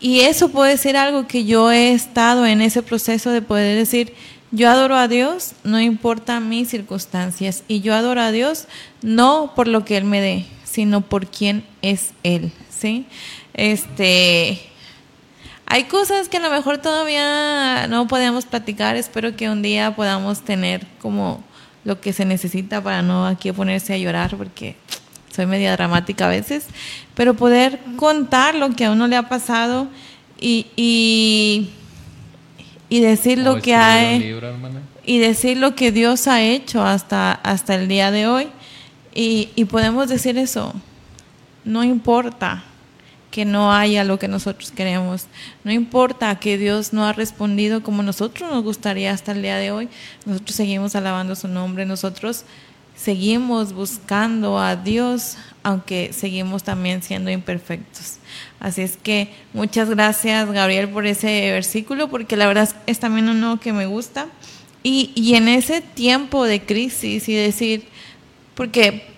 [0.00, 4.12] Y eso puede ser algo que yo he estado en ese proceso de poder decir,
[4.50, 8.66] yo adoro a Dios, no importa mis circunstancias, y yo adoro a Dios
[9.02, 13.06] no por lo que Él me dé, sino por quién es Él, ¿sí?
[13.54, 14.60] Este,
[15.66, 20.42] hay cosas que a lo mejor todavía no podemos platicar, espero que un día podamos
[20.42, 21.42] tener como
[21.86, 24.74] lo que se necesita para no aquí ponerse a llorar, porque
[25.32, 26.66] soy media dramática a veces,
[27.14, 29.86] pero poder contar lo que a uno le ha pasado
[30.40, 31.70] y, y,
[32.90, 34.36] decir lo que hay
[35.04, 38.48] y decir lo que Dios ha hecho hasta, hasta el día de hoy.
[39.14, 40.74] Y, y podemos decir eso,
[41.64, 42.64] no importa
[43.36, 45.26] que no haya lo que nosotros queremos.
[45.62, 49.70] No importa que Dios no ha respondido como nosotros nos gustaría hasta el día de
[49.72, 49.90] hoy.
[50.24, 51.84] Nosotros seguimos alabando su nombre.
[51.84, 52.44] Nosotros
[52.96, 58.20] seguimos buscando a Dios, aunque seguimos también siendo imperfectos.
[58.58, 63.60] Así es que muchas gracias, Gabriel, por ese versículo, porque la verdad es también uno
[63.60, 64.28] que me gusta.
[64.82, 67.86] Y, y en ese tiempo de crisis y decir,
[68.54, 69.14] porque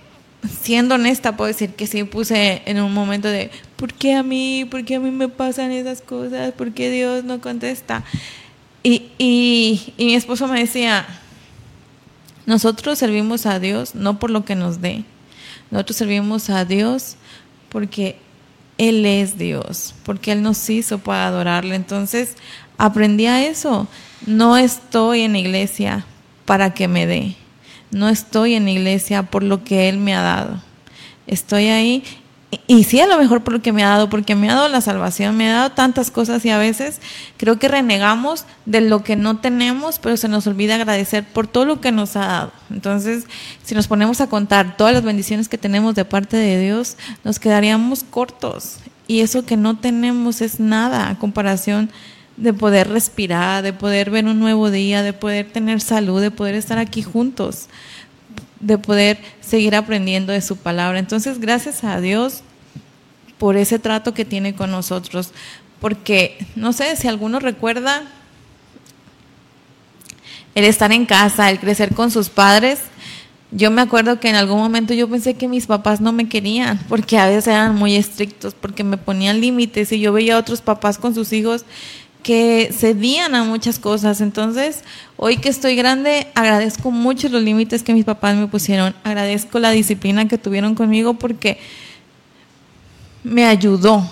[0.47, 4.67] siendo honesta puedo decir que sí puse en un momento de, ¿por qué a mí?
[4.71, 6.53] ¿Por qué a mí me pasan esas cosas?
[6.53, 8.05] ¿Por qué Dios no contesta?
[8.83, 11.05] Y, y, mi esposo me decía,
[12.47, 15.05] nosotros servimos a Dios no por lo que nos dé.
[15.71, 17.17] Nosotros servimos a Dios
[17.69, 18.17] porque
[18.79, 21.75] Él es Dios, porque Él nos hizo para adorarle.
[21.75, 22.37] Entonces
[22.79, 23.89] aprendí a eso.
[24.27, 26.07] No estoy en iglesia
[26.47, 27.37] para que me dé.
[27.91, 30.63] No estoy en la iglesia por lo que Él me ha dado.
[31.27, 32.05] Estoy ahí
[32.67, 34.69] y sí, a lo mejor por lo que me ha dado, porque me ha dado
[34.69, 37.01] la salvación, me ha dado tantas cosas y a veces
[37.37, 41.67] creo que renegamos de lo que no tenemos, pero se nos olvida agradecer por todo
[41.67, 42.53] lo que nos ha dado.
[42.71, 43.25] Entonces,
[43.63, 47.39] si nos ponemos a contar todas las bendiciones que tenemos de parte de Dios, nos
[47.39, 48.79] quedaríamos cortos.
[49.07, 51.91] Y eso que no tenemos es nada a comparación
[52.39, 56.55] de poder respirar, de poder ver un nuevo día, de poder tener salud, de poder
[56.55, 57.69] estar aquí juntos
[58.61, 60.99] de poder seguir aprendiendo de su palabra.
[60.99, 62.43] Entonces, gracias a Dios
[63.39, 65.33] por ese trato que tiene con nosotros,
[65.81, 68.03] porque no sé si alguno recuerda
[70.55, 72.81] el estar en casa, el crecer con sus padres.
[73.53, 76.79] Yo me acuerdo que en algún momento yo pensé que mis papás no me querían,
[76.89, 80.61] porque a veces eran muy estrictos, porque me ponían límites y yo veía a otros
[80.61, 81.65] papás con sus hijos
[82.29, 84.21] que cedían a muchas cosas.
[84.21, 84.85] Entonces,
[85.17, 88.95] hoy que estoy grande, agradezco mucho los límites que mis papás me pusieron.
[89.03, 91.59] Agradezco la disciplina que tuvieron conmigo porque
[93.25, 94.07] me ayudó.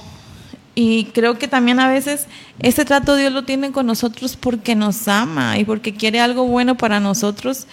[0.75, 2.27] Y creo que también a veces
[2.59, 6.75] ese trato Dios lo tiene con nosotros porque nos ama y porque quiere algo bueno
[6.79, 7.67] para nosotros.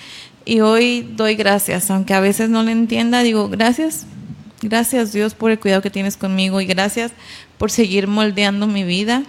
[0.44, 4.06] Y hoy doy gracias, aunque a veces no le entienda, digo gracias,
[4.62, 7.14] gracias Dios por el cuidado que tienes conmigo y gracias
[7.58, 9.24] por seguir moldeando mi vida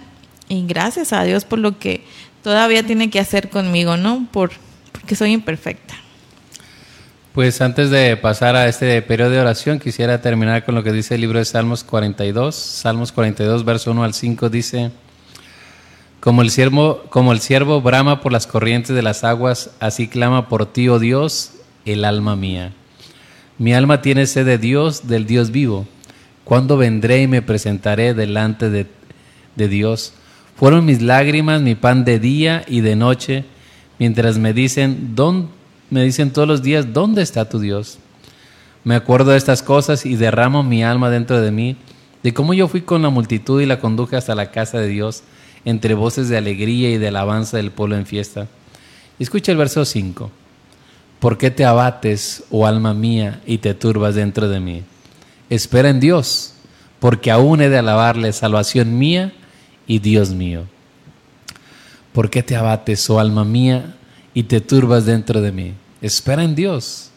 [0.47, 2.03] y gracias a Dios por lo que
[2.43, 4.27] todavía tiene que hacer conmigo, ¿no?
[4.31, 4.51] Por,
[4.91, 5.95] porque soy imperfecta.
[7.33, 11.15] Pues antes de pasar a este periodo de oración, quisiera terminar con lo que dice
[11.15, 12.55] el libro de Salmos 42.
[12.55, 14.91] Salmos 42, verso 1 al 5 dice,
[16.21, 20.47] como el siervo, como el siervo brama por las corrientes de las aguas, así clama
[20.47, 21.51] por ti, oh Dios,
[21.83, 22.71] el alma mía.
[23.57, 25.85] Mi alma tiene sed de Dios, del Dios vivo.
[26.45, 28.87] ¿Cuándo vendré y me presentaré delante de,
[29.55, 30.13] de Dios?
[30.55, 33.43] Fueron mis lágrimas mi pan de día y de noche,
[33.99, 35.49] mientras me dicen, ¿dónde,
[35.89, 37.99] me dicen todos los días, ¿dónde está tu Dios?
[38.85, 41.75] Me acuerdo de estas cosas y derramo mi alma dentro de mí,
[42.23, 45.23] de cómo yo fui con la multitud y la conduje hasta la casa de Dios,
[45.65, 48.47] entre voces de alegría y de alabanza del pueblo en fiesta.
[49.19, 50.31] Escucha el verso 5.
[51.19, 54.83] ¿Por qué te abates, oh alma mía, y te turbas dentro de mí?
[55.49, 56.53] Espera en Dios,
[56.99, 59.33] porque aún he de alabarle, salvación mía
[59.87, 60.65] y Dios mío.
[62.13, 63.95] ¿Por qué te abates, oh alma mía,
[64.33, 65.73] y te turbas dentro de mí?
[66.01, 67.09] Espera en Dios,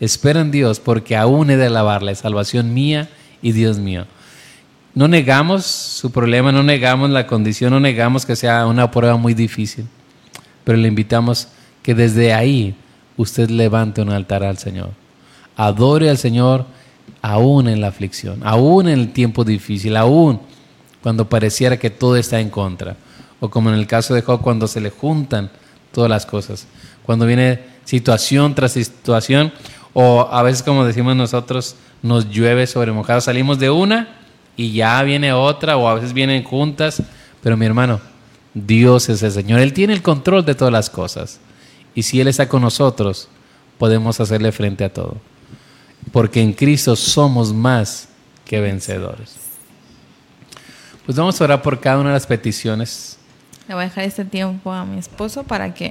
[0.00, 3.08] espera en Dios, porque aún he de alabarle, salvación mía
[3.42, 4.06] y Dios mío.
[4.94, 9.34] No negamos su problema, no negamos la condición, no negamos que sea una prueba muy
[9.34, 9.86] difícil,
[10.64, 11.48] pero le invitamos
[11.82, 12.74] que desde ahí
[13.18, 14.90] usted levante un altar al Señor.
[15.54, 16.66] Adore al Señor
[17.20, 20.40] aún en la aflicción, aún en el tiempo difícil, aún
[21.06, 22.96] cuando pareciera que todo está en contra.
[23.38, 25.52] O como en el caso de Job, cuando se le juntan
[25.92, 26.66] todas las cosas.
[27.04, 29.52] Cuando viene situación tras situación,
[29.94, 33.20] o a veces como decimos nosotros, nos llueve sobre mojado.
[33.20, 34.16] Salimos de una
[34.56, 37.00] y ya viene otra, o a veces vienen juntas.
[37.40, 38.00] Pero mi hermano,
[38.52, 39.60] Dios es el Señor.
[39.60, 41.38] Él tiene el control de todas las cosas.
[41.94, 43.28] Y si Él está con nosotros,
[43.78, 45.18] podemos hacerle frente a todo.
[46.10, 48.08] Porque en Cristo somos más
[48.44, 49.45] que vencedores.
[51.06, 53.16] Pues vamos a orar por cada una de las peticiones.
[53.68, 55.84] Le voy a dejar este tiempo a mi esposo para que